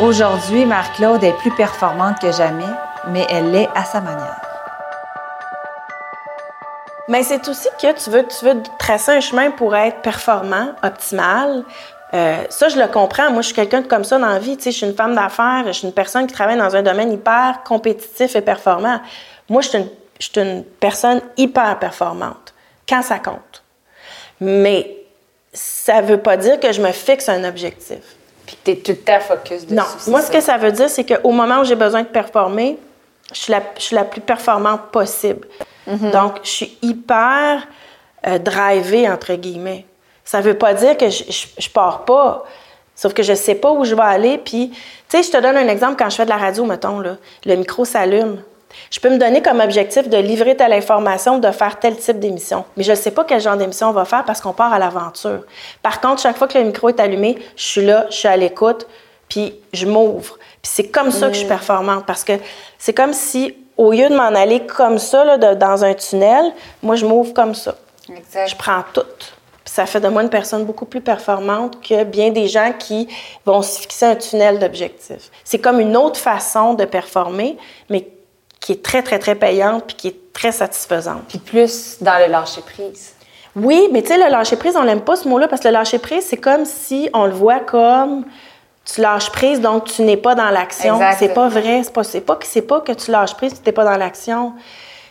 Aujourd'hui, 0.00 0.64
Marc-Claude 0.64 1.22
est 1.22 1.34
plus 1.34 1.50
performante 1.50 2.20
que 2.20 2.32
jamais, 2.32 2.64
mais 3.08 3.26
elle 3.28 3.50
l'est 3.50 3.68
à 3.74 3.84
sa 3.84 4.00
manière. 4.00 4.40
Mais 7.06 7.22
c'est 7.22 7.46
aussi 7.48 7.68
que 7.78 7.92
tu 7.92 8.08
veux, 8.08 8.26
tu 8.26 8.46
veux 8.46 8.62
tracer 8.78 9.12
un 9.12 9.20
chemin 9.20 9.50
pour 9.50 9.76
être 9.76 10.00
performant, 10.00 10.70
optimal. 10.82 11.64
Euh, 12.14 12.42
ça, 12.48 12.68
je 12.70 12.78
le 12.78 12.86
comprends. 12.86 13.30
Moi, 13.30 13.42
je 13.42 13.48
suis 13.48 13.54
quelqu'un 13.54 13.82
comme 13.82 14.04
ça 14.04 14.18
dans 14.18 14.28
la 14.28 14.38
vie. 14.38 14.56
Tu 14.56 14.62
sais, 14.62 14.70
je 14.70 14.76
suis 14.78 14.86
une 14.86 14.96
femme 14.96 15.14
d'affaires, 15.14 15.64
je 15.66 15.72
suis 15.72 15.86
une 15.86 15.92
personne 15.92 16.26
qui 16.26 16.32
travaille 16.32 16.56
dans 16.56 16.74
un 16.74 16.82
domaine 16.82 17.12
hyper 17.12 17.60
compétitif 17.62 18.34
et 18.36 18.40
performant. 18.40 19.00
Moi, 19.50 19.60
je 19.60 19.68
suis 19.68 19.78
une, 19.78 19.88
je 20.18 20.24
suis 20.24 20.40
une 20.40 20.64
personne 20.64 21.20
hyper 21.36 21.78
performante 21.78 22.54
quand 22.88 23.02
ça 23.02 23.18
compte. 23.18 23.62
Mais 24.40 24.96
ça 25.52 26.00
ne 26.00 26.06
veut 26.06 26.20
pas 26.22 26.38
dire 26.38 26.58
que 26.58 26.72
je 26.72 26.80
me 26.80 26.90
fixe 26.90 27.28
un 27.28 27.44
objectif. 27.44 27.98
Tu 28.64 28.72
es 28.72 28.76
tout 28.76 28.92
le 28.92 28.98
temps 28.98 29.20
focus 29.20 29.66
dessus. 29.66 29.74
Non. 29.74 29.84
Moi, 30.08 30.22
ce 30.22 30.30
que 30.30 30.40
ça 30.40 30.56
veut 30.56 30.72
dire, 30.72 30.88
c'est 30.88 31.04
qu'au 31.04 31.30
moment 31.32 31.60
où 31.60 31.64
j'ai 31.64 31.76
besoin 31.76 32.02
de 32.02 32.08
performer, 32.08 32.78
je 33.32 33.38
suis 33.38 33.52
la, 33.52 33.62
je 33.76 33.82
suis 33.82 33.96
la 33.96 34.04
plus 34.04 34.20
performante 34.20 34.90
possible. 34.90 35.46
Mhm. 35.86 36.10
Donc, 36.10 36.40
je 36.42 36.48
suis 36.48 36.78
hyper 36.82 37.66
euh, 38.26 38.38
drivée, 38.38 39.08
entre 39.08 39.34
guillemets. 39.34 39.86
Ça 40.24 40.38
ne 40.38 40.44
veut 40.44 40.58
pas 40.58 40.74
dire 40.74 40.96
que 40.96 41.08
je, 41.08 41.24
je, 41.58 41.68
pars 41.70 42.04
pas. 42.04 42.44
Sauf 42.94 43.14
que 43.14 43.22
je 43.22 43.32
ne 43.32 43.36
sais 43.36 43.54
pas 43.54 43.70
où 43.72 43.84
je 43.84 43.94
vais 43.94 44.02
aller. 44.02 44.38
Puis, 44.38 44.70
tu 44.70 44.78
sais, 45.08 45.22
je 45.22 45.30
te 45.30 45.40
donne 45.40 45.56
un 45.56 45.68
exemple 45.68 45.96
quand 45.98 46.10
je 46.10 46.16
fais 46.16 46.24
de 46.24 46.30
la 46.30 46.36
radio, 46.36 46.64
mettons, 46.64 47.00
là, 47.00 47.16
le 47.44 47.56
micro 47.56 47.84
s'allume. 47.84 48.42
Je 48.90 49.00
peux 49.00 49.10
me 49.10 49.18
donner 49.18 49.42
comme 49.42 49.60
objectif 49.60 50.08
de 50.08 50.16
livrer 50.16 50.56
telle 50.56 50.72
information, 50.72 51.38
de 51.38 51.50
faire 51.50 51.78
tel 51.78 51.96
type 51.96 52.18
d'émission. 52.18 52.64
Mais 52.76 52.82
je 52.82 52.92
ne 52.92 52.96
sais 52.96 53.10
pas 53.10 53.24
quel 53.24 53.40
genre 53.40 53.56
d'émission 53.56 53.88
on 53.88 53.92
va 53.92 54.04
faire 54.04 54.24
parce 54.24 54.40
qu'on 54.40 54.52
part 54.52 54.72
à 54.72 54.78
l'aventure. 54.78 55.42
Par 55.82 56.00
contre, 56.00 56.22
chaque 56.22 56.36
fois 56.36 56.48
que 56.48 56.58
le 56.58 56.64
micro 56.64 56.88
est 56.88 57.00
allumé, 57.00 57.38
je 57.56 57.64
suis 57.64 57.84
là, 57.84 58.06
je 58.10 58.16
suis 58.16 58.28
à 58.28 58.36
l'écoute, 58.36 58.86
puis 59.28 59.54
je 59.72 59.86
m'ouvre. 59.86 60.38
Puis 60.62 60.72
c'est 60.74 60.88
comme 60.88 61.10
ça 61.10 61.28
que 61.28 61.32
je 61.32 61.38
suis 61.38 61.46
mm. 61.46 61.50
performante 61.50 62.06
parce 62.06 62.24
que 62.24 62.32
c'est 62.78 62.92
comme 62.92 63.12
si 63.12 63.54
au 63.80 63.92
lieu 63.92 64.10
de 64.10 64.14
m'en 64.14 64.34
aller 64.34 64.66
comme 64.66 64.98
ça, 64.98 65.24
là, 65.24 65.38
dans 65.54 65.84
un 65.84 65.94
tunnel, 65.94 66.52
moi, 66.82 66.96
je 66.96 67.06
m'ouvre 67.06 67.32
comme 67.32 67.54
ça. 67.54 67.76
Exact. 68.14 68.48
Je 68.48 68.56
prends 68.56 68.84
tout. 68.92 69.00
Puis 69.00 69.74
ça 69.74 69.86
fait 69.86 70.00
de 70.00 70.08
moi 70.08 70.22
une 70.22 70.28
personne 70.28 70.66
beaucoup 70.66 70.84
plus 70.84 71.00
performante 71.00 71.80
que 71.82 72.04
bien 72.04 72.28
des 72.30 72.46
gens 72.46 72.74
qui 72.78 73.08
vont 73.46 73.62
se 73.62 73.80
fixer 73.80 74.04
un 74.04 74.16
tunnel 74.16 74.58
d'objectifs. 74.58 75.30
C'est 75.44 75.60
comme 75.60 75.80
une 75.80 75.96
autre 75.96 76.20
façon 76.20 76.74
de 76.74 76.84
performer, 76.84 77.56
mais 77.88 78.06
qui 78.60 78.72
est 78.72 78.82
très, 78.82 79.02
très, 79.02 79.18
très 79.18 79.34
payante 79.34 79.84
puis 79.86 79.96
qui 79.96 80.08
est 80.08 80.32
très 80.32 80.52
satisfaisante. 80.52 81.22
Puis 81.28 81.38
plus 81.38 81.96
dans 82.00 82.18
le 82.18 82.30
lâcher-prise. 82.30 83.14
Oui, 83.56 83.88
mais 83.90 84.02
tu 84.02 84.08
sais, 84.08 84.18
le 84.18 84.30
lâcher-prise, 84.30 84.76
on 84.76 84.84
n'aime 84.84 85.00
pas 85.00 85.16
ce 85.16 85.26
mot-là 85.26 85.48
parce 85.48 85.62
que 85.62 85.68
le 85.68 85.74
lâcher-prise, 85.74 86.24
c'est 86.28 86.36
comme 86.36 86.64
si 86.64 87.10
on 87.14 87.26
le 87.26 87.32
voit 87.32 87.60
comme 87.60 88.24
tu 88.84 89.00
lâches 89.00 89.30
prise, 89.30 89.60
donc 89.60 89.84
tu 89.84 90.02
n'es 90.02 90.16
pas 90.16 90.34
dans 90.34 90.50
l'action. 90.50 90.98
C'est 91.18 91.34
pas 91.34 91.48
vrai. 91.48 91.82
C'est 91.82 91.92
pas, 91.92 92.02
pas, 92.02 92.36
que, 92.36 92.60
pas 92.60 92.80
que 92.80 92.92
tu 92.92 93.10
lâches 93.10 93.34
prise, 93.34 93.54
tu 93.54 93.60
n'es 93.66 93.72
pas 93.72 93.84
dans 93.84 93.96
l'action. 93.96 94.52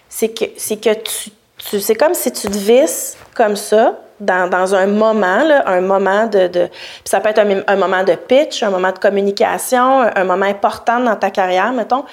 C'est 0.07 0.29
que, 0.29 0.45
c'est 0.57 0.77
que 0.77 0.93
tu, 0.93 1.31
c'est 1.79 1.95
comme 1.95 2.13
si 2.13 2.31
tu 2.31 2.47
te 2.47 2.57
visses 2.57 3.17
comme 3.35 3.55
ça, 3.55 3.99
dans, 4.19 4.49
dans 4.49 4.75
un 4.75 4.87
moment, 4.87 5.43
là, 5.43 5.63
un 5.67 5.81
moment 5.81 6.25
de. 6.25 6.47
de 6.47 6.69
ça 7.05 7.19
peut 7.19 7.29
être 7.29 7.39
un, 7.39 7.75
moment 7.75 8.03
de 8.03 8.15
pitch, 8.15 8.63
un 8.63 8.69
moment 8.69 8.91
de 8.91 8.99
communication, 8.99 10.01
un, 10.15 10.23
moment 10.23 10.45
important 10.45 10.99
dans 10.99 11.15
ta 11.15 11.29
carrière, 11.29 11.71
mettons. 11.71 12.03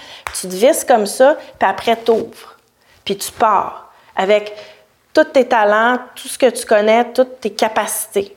Tu 0.40 0.49
te 0.49 0.55
visses 0.55 0.85
comme 0.85 1.07
ça, 1.07 1.37
puis 1.59 1.69
après, 1.69 1.97
tu 2.05 2.12
ouvres. 2.12 2.57
Puis 3.05 3.16
tu 3.16 3.31
pars 3.33 3.90
avec 4.16 4.55
tous 5.12 5.25
tes 5.25 5.47
talents, 5.47 5.99
tout 6.14 6.29
ce 6.29 6.38
que 6.38 6.51
tu 6.51 6.64
connais, 6.64 7.05
toutes 7.12 7.40
tes 7.40 7.51
capacités. 7.51 8.37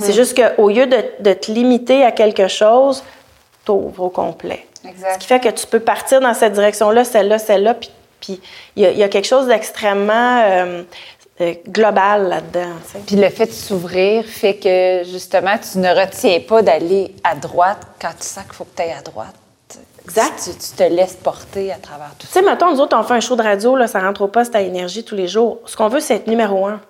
C'est 0.00 0.14
juste 0.14 0.34
qu'au 0.34 0.70
lieu 0.70 0.86
de, 0.86 1.32
te 1.34 1.52
limiter 1.52 2.04
à 2.04 2.12
quelque 2.12 2.48
chose, 2.48 3.04
t'ouvres 3.66 4.04
au 4.04 4.08
complet. 4.08 4.66
Exact. 4.88 5.14
Ce 5.14 5.18
qui 5.18 5.26
fait 5.26 5.40
que 5.40 5.50
tu 5.50 5.66
peux 5.66 5.80
partir 5.80 6.20
dans 6.20 6.32
cette 6.32 6.54
direction-là, 6.54 7.04
celle-là, 7.04 7.38
celle-là, 7.38 7.74
puis 7.74 7.90
puis 8.24 8.40
il 8.76 8.82
y, 8.82 8.86
a- 8.86 8.90
il 8.90 8.98
y 8.98 9.02
a 9.02 9.08
quelque 9.08 9.26
chose 9.26 9.46
d'extrêmement 9.46 10.42
euh, 10.44 10.82
euh, 11.40 11.54
global 11.68 12.28
là-dedans. 12.28 12.72
tu 12.86 12.92
sais. 12.92 12.98
Puis 13.06 13.16
le 13.16 13.28
fait 13.28 13.46
de 13.46 13.52
s'ouvrir 13.52 14.24
fait 14.24 14.54
que 14.56 15.02
justement, 15.04 15.56
tu 15.58 15.78
ne 15.78 15.88
retiens 15.88 16.40
pas 16.40 16.62
d'aller 16.62 17.14
à 17.24 17.34
droite 17.34 17.78
quand 18.00 18.12
tu 18.18 18.26
sens 18.26 18.44
qu'il 18.44 18.52
faut 18.54 18.64
que 18.64 18.76
tu 18.76 18.82
ailles 18.82 18.94
à 18.98 19.02
droite. 19.02 19.34
Exact. 20.06 20.32
Tu, 20.44 20.50
tu 20.50 20.76
te 20.76 20.82
laisses 20.82 21.14
porter 21.16 21.72
à 21.72 21.76
travers 21.76 22.10
tout 22.18 22.26
Tu 22.26 22.32
ça. 22.32 22.40
sais, 22.40 22.42
mettons, 22.42 22.70
nous 22.70 22.80
autres, 22.80 22.96
on 22.96 23.02
fait 23.02 23.14
un 23.14 23.20
show 23.20 23.36
de 23.36 23.42
radio, 23.42 23.74
là, 23.74 23.86
ça 23.86 24.00
rentre 24.00 24.20
au 24.22 24.28
poste 24.28 24.54
à 24.54 24.60
énergie 24.60 25.02
tous 25.02 25.14
les 25.14 25.28
jours. 25.28 25.60
Ce 25.64 25.76
qu'on 25.76 25.88
veut, 25.88 26.00
c'est 26.00 26.16
être 26.16 26.26
numéro 26.26 26.66
un. 26.66 26.80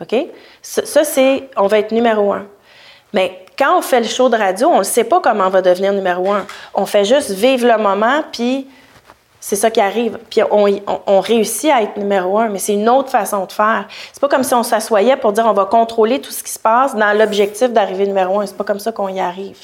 OK? 0.00 0.14
Ça, 0.62 0.86
ça, 0.86 1.02
c'est, 1.02 1.50
on 1.56 1.66
va 1.66 1.80
être 1.80 1.90
numéro 1.90 2.32
un. 2.32 2.46
Mais 3.12 3.44
quand 3.58 3.76
on 3.76 3.82
fait 3.82 4.00
le 4.00 4.06
show 4.06 4.28
de 4.28 4.36
radio, 4.36 4.68
on 4.68 4.78
ne 4.78 4.82
sait 4.84 5.02
pas 5.02 5.20
comment 5.20 5.46
on 5.46 5.50
va 5.50 5.62
devenir 5.62 5.92
numéro 5.92 6.32
un. 6.32 6.46
On 6.74 6.86
fait 6.86 7.04
juste 7.04 7.32
vivre 7.32 7.66
le 7.66 7.76
moment, 7.82 8.22
puis 8.32 8.68
c'est 9.40 9.56
ça 9.56 9.70
qui 9.70 9.80
arrive. 9.80 10.18
Puis 10.30 10.42
on, 10.50 10.66
on- 10.66 11.00
on 11.06 11.20
réussit 11.20 11.70
à 11.70 11.82
être 11.82 11.96
numéro 11.96 12.38
un, 12.38 12.48
mais 12.48 12.58
c'est 12.58 12.74
une 12.74 12.88
autre 12.88 13.10
façon 13.10 13.44
de 13.46 13.52
faire. 13.52 13.86
C'est 14.12 14.20
pas 14.20 14.28
comme 14.28 14.42
si 14.42 14.54
on 14.54 14.62
s'assoyait 14.62 15.16
pour 15.16 15.32
dire 15.32 15.46
on 15.46 15.52
va 15.52 15.64
contrôler 15.66 16.20
tout 16.20 16.32
ce 16.32 16.42
qui 16.42 16.52
se 16.52 16.58
passe 16.58 16.94
dans 16.94 17.16
l'objectif 17.16 17.70
d'arriver 17.72 18.06
numéro 18.06 18.40
un. 18.40 18.46
C'est 18.46 18.56
pas 18.56 18.64
comme 18.64 18.80
ça 18.80 18.92
qu'on 18.92 19.08
y 19.08 19.20
arrive. 19.20 19.58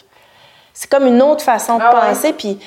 C'est 0.76 0.90
comme 0.90 1.06
une 1.06 1.22
autre 1.22 1.42
façon 1.44 1.78
de 1.78 1.82
Ah 1.84 1.94
ouais, 1.94 2.00
penser, 2.08 2.32
puis 2.32 2.58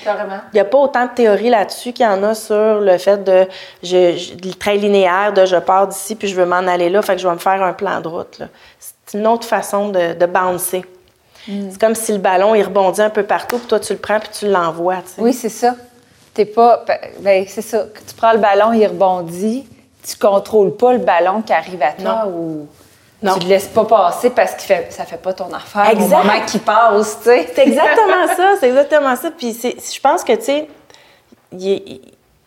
il 0.53 0.55
n'y 0.55 0.59
a 0.61 0.65
pas 0.65 0.77
autant 0.77 1.05
de 1.07 1.11
théories 1.11 1.49
là-dessus 1.49 1.91
qu'il 1.91 2.05
y 2.05 2.09
en 2.09 2.23
a 2.23 2.33
sur 2.35 2.79
le 2.79 2.97
fait 2.97 3.21
de 3.21 3.45
je, 3.83 4.15
je- 4.15 4.33
le 4.47 4.53
très 4.53 4.77
linéaire 4.77 5.33
de 5.33 5.45
je 5.45 5.57
pars 5.57 5.87
d'ici 5.87 6.15
puis 6.15 6.29
je 6.29 6.35
veux 6.35 6.45
m'en 6.45 6.55
aller 6.67 6.89
là, 6.89 7.01
fait 7.01 7.15
que 7.17 7.21
je 7.21 7.27
vais 7.27 7.33
me 7.33 7.39
faire 7.39 7.61
un 7.61 7.73
plan 7.73 7.99
de 7.99 8.07
route. 8.07 8.41
C'est 9.05 9.17
une 9.17 9.27
autre 9.27 9.45
façon 9.45 9.89
de, 9.89 10.13
de 10.13 10.25
bouncer. 10.25 10.85
Mm. 11.49 11.69
C'est 11.71 11.81
comme 11.81 11.95
si 11.95 12.13
le 12.13 12.19
ballon 12.19 12.55
il 12.55 12.63
rebondit 12.63 13.01
un 13.01 13.09
peu 13.09 13.23
partout, 13.23 13.57
puis 13.57 13.67
toi 13.67 13.79
tu 13.81 13.91
le 13.91 13.99
prends 13.99 14.19
puis 14.21 14.29
tu 14.37 14.47
l'envoies. 14.47 14.95
Oui, 15.17 15.33
c'est 15.33 15.49
ça. 15.49 15.75
T'es 16.37 16.45
pas. 16.45 16.85
Ben, 17.21 17.45
c'est 17.47 17.63
ça. 17.63 17.79
Que 17.79 17.97
tu 18.07 18.13
prends 18.15 18.31
le 18.31 18.37
ballon, 18.37 18.71
il 18.73 18.85
rebondit. 18.85 19.67
Tu 20.07 20.15
contrôles 20.17 20.75
pas 20.77 20.93
le 20.93 20.99
ballon 20.99 21.41
qui 21.41 21.51
arrive 21.51 21.81
à 21.81 21.93
toi 21.93 22.27
ou. 22.27 22.67
Non. 23.23 23.33
Tu 23.33 23.39
le 23.39 23.47
laisses 23.49 23.65
pas 23.69 23.83
passer 23.85 24.29
parce 24.29 24.53
que 24.53 24.61
fait, 24.61 24.87
ça 24.91 25.03
fait 25.05 25.17
pas 25.17 25.33
ton 25.33 25.51
affaire 25.51 25.89
Exact. 25.89 26.05
au 26.05 26.07
moment 26.09 26.39
qu'il 26.45 26.59
passe, 26.59 27.17
tu 27.23 27.29
sais. 27.29 27.47
C'est 27.55 27.67
exactement 27.67 28.27
ça, 28.37 28.51
c'est 28.59 28.67
exactement 28.67 29.15
ça. 29.15 29.31
Puis 29.35 29.53
c'est- 29.53 29.95
je 29.95 29.99
pense 29.99 30.23
que, 30.23 30.33
tu 30.33 30.43
sais, 30.43 30.67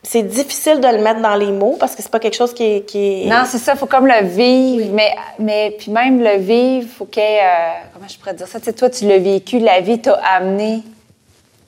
c'est 0.05 0.23
difficile 0.23 0.81
de 0.81 0.87
le 0.87 1.03
mettre 1.03 1.21
dans 1.21 1.35
les 1.35 1.51
mots 1.51 1.77
parce 1.81 1.97
que 1.97 2.03
c'est 2.03 2.11
pas 2.11 2.21
quelque 2.21 2.37
chose 2.37 2.55
qui 2.55 2.63
est... 2.77 2.81
qui 2.87 3.27
Non, 3.27 3.43
c'est 3.47 3.59
ça, 3.59 3.75
faut 3.75 3.87
comme 3.87 4.07
le 4.07 4.25
vivre, 4.25 4.91
mais, 4.95 5.13
mais 5.41 5.75
puis 5.77 5.91
même 5.91 6.23
le 6.23 6.37
vivre, 6.39 6.89
faut 6.97 7.09
ait, 7.17 7.41
euh, 7.43 7.71
comment 7.93 8.07
je 8.09 8.17
pourrais 8.17 8.35
dire 8.35 8.47
ça, 8.47 8.61
tu 8.61 8.67
sais, 8.67 8.73
toi, 8.73 8.89
tu 8.89 9.07
l'as 9.09 9.19
vécu, 9.19 9.59
la 9.59 9.81
vie 9.81 10.01
t'a 10.01 10.15
amené 10.37 10.83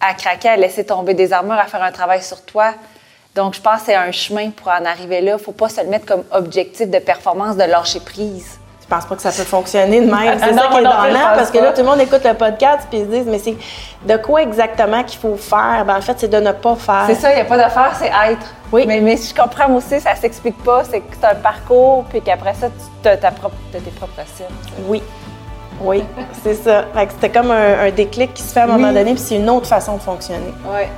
à 0.02 0.14
craquer, 0.14 0.48
à 0.48 0.56
laisser 0.56 0.84
tomber 0.84 1.14
des 1.14 1.32
armures, 1.32 1.58
à 1.58 1.66
faire 1.66 1.82
un 1.82 1.92
travail 1.92 2.22
sur 2.22 2.44
toi. 2.44 2.74
Donc, 3.34 3.54
je 3.54 3.60
pense 3.60 3.80
que 3.80 3.86
c'est 3.86 3.94
un 3.94 4.12
chemin 4.12 4.50
pour 4.50 4.68
en 4.68 4.84
arriver 4.84 5.20
là. 5.22 5.38
Faut 5.38 5.52
pas 5.52 5.68
se 5.68 5.80
le 5.80 5.86
mettre 5.86 6.04
comme 6.04 6.24
objectif 6.32 6.90
de 6.90 6.98
performance, 6.98 7.56
de 7.56 7.64
lâcher 7.64 8.00
prise. 8.00 8.58
Je 8.82 8.86
pense 8.88 9.06
pas 9.06 9.16
que 9.16 9.22
ça 9.22 9.30
peut 9.30 9.48
fonctionner 9.48 10.02
de 10.02 10.10
même? 10.10 10.38
C'est 10.38 10.52
ça 10.54 10.66
qui 10.66 10.76
est 10.76 10.82
donnant, 10.82 10.92
pense 10.92 11.36
parce 11.36 11.50
que 11.50 11.58
là, 11.58 11.72
tout 11.72 11.80
le 11.80 11.86
monde 11.86 12.00
écoute 12.00 12.22
le 12.24 12.34
podcast 12.34 12.86
puis 12.90 12.98
ils 12.98 13.06
se 13.06 13.10
disent, 13.10 13.26
mais 13.26 13.38
c'est 13.38 13.56
de 14.06 14.16
quoi 14.18 14.42
exactement 14.42 15.02
qu'il 15.02 15.18
faut 15.18 15.36
faire? 15.36 15.84
Ben, 15.86 15.96
en 15.96 16.02
fait, 16.02 16.18
c'est 16.18 16.28
de 16.28 16.36
ne 16.36 16.52
pas 16.52 16.74
faire. 16.74 17.04
C'est 17.06 17.14
ça, 17.14 17.32
il 17.32 17.36
n'y 17.36 17.40
a 17.40 17.46
pas 17.46 17.56
d'affaire, 17.56 17.92
c'est 17.98 18.08
être. 18.08 18.54
Oui. 18.70 18.84
Mais, 18.86 19.00
mais 19.00 19.16
je 19.16 19.34
comprends 19.34 19.68
moi 19.68 19.78
aussi, 19.78 19.98
ça 19.98 20.14
s'explique 20.14 20.62
pas. 20.62 20.84
C'est 20.84 21.00
que 21.00 21.14
c'est 21.18 21.26
un 21.26 21.36
parcours, 21.36 22.04
puis 22.10 22.20
qu'après 22.20 22.52
ça, 22.52 22.68
tu 23.02 23.08
as, 23.08 23.16
ta 23.16 23.30
propre, 23.30 23.56
t'as 23.72 23.78
tes 23.78 23.90
propres 23.92 24.20
cibles. 24.36 24.50
Oui. 24.88 25.02
Oui, 25.80 26.04
c'est 26.44 26.54
ça. 26.54 26.84
C'était 27.10 27.30
comme 27.30 27.50
un, 27.50 27.80
un 27.86 27.90
déclic 27.90 28.34
qui 28.34 28.42
se 28.42 28.52
fait 28.52 28.60
à 28.60 28.64
un 28.64 28.66
moment 28.68 28.88
Oui. 28.88 28.94
donné, 28.94 29.14
puis 29.14 29.22
c'est 29.22 29.36
une 29.36 29.50
autre 29.50 29.66
façon 29.66 29.96
de 29.96 30.02
fonctionner. 30.02 30.52
Ouais. 30.64 30.88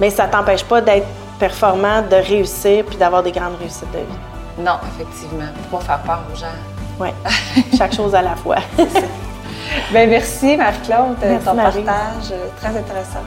Mais 0.00 0.10
ça 0.10 0.26
t'empêche 0.26 0.64
pas 0.64 0.80
d'être 0.80 1.06
performant, 1.38 2.02
de 2.02 2.16
réussir, 2.16 2.84
puis 2.84 2.96
d'avoir 2.96 3.22
des 3.22 3.32
grandes 3.32 3.56
réussites 3.58 3.90
de 3.92 3.98
vie. 3.98 4.18
Non, 4.64 4.76
effectivement. 4.94 5.46
Faut 5.70 5.78
pas 5.78 5.84
faire 5.84 5.98
peur 6.00 6.20
aux 6.32 6.36
gens. 6.36 6.46
Oui. 7.00 7.08
Chaque 7.78 7.94
chose 7.94 8.14
à 8.14 8.22
la 8.22 8.34
fois. 8.36 8.56
Ben 9.92 10.08
merci, 10.10 10.56
Marie-Claude, 10.56 11.18
de 11.20 11.26
Merci, 11.26 11.44
ton 11.46 11.54
Marie. 11.54 11.82
partage. 11.82 12.30
euh, 12.32 12.46
Très 12.60 12.68
intéressant. 12.78 13.18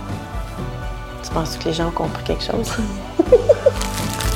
tu 1.23 1.29
penses 1.31 1.57
que 1.57 1.65
les 1.65 1.73
gens 1.73 1.87
ont 1.87 1.91
compris 1.91 2.23
quelque 2.23 2.43
chose? 2.43 2.71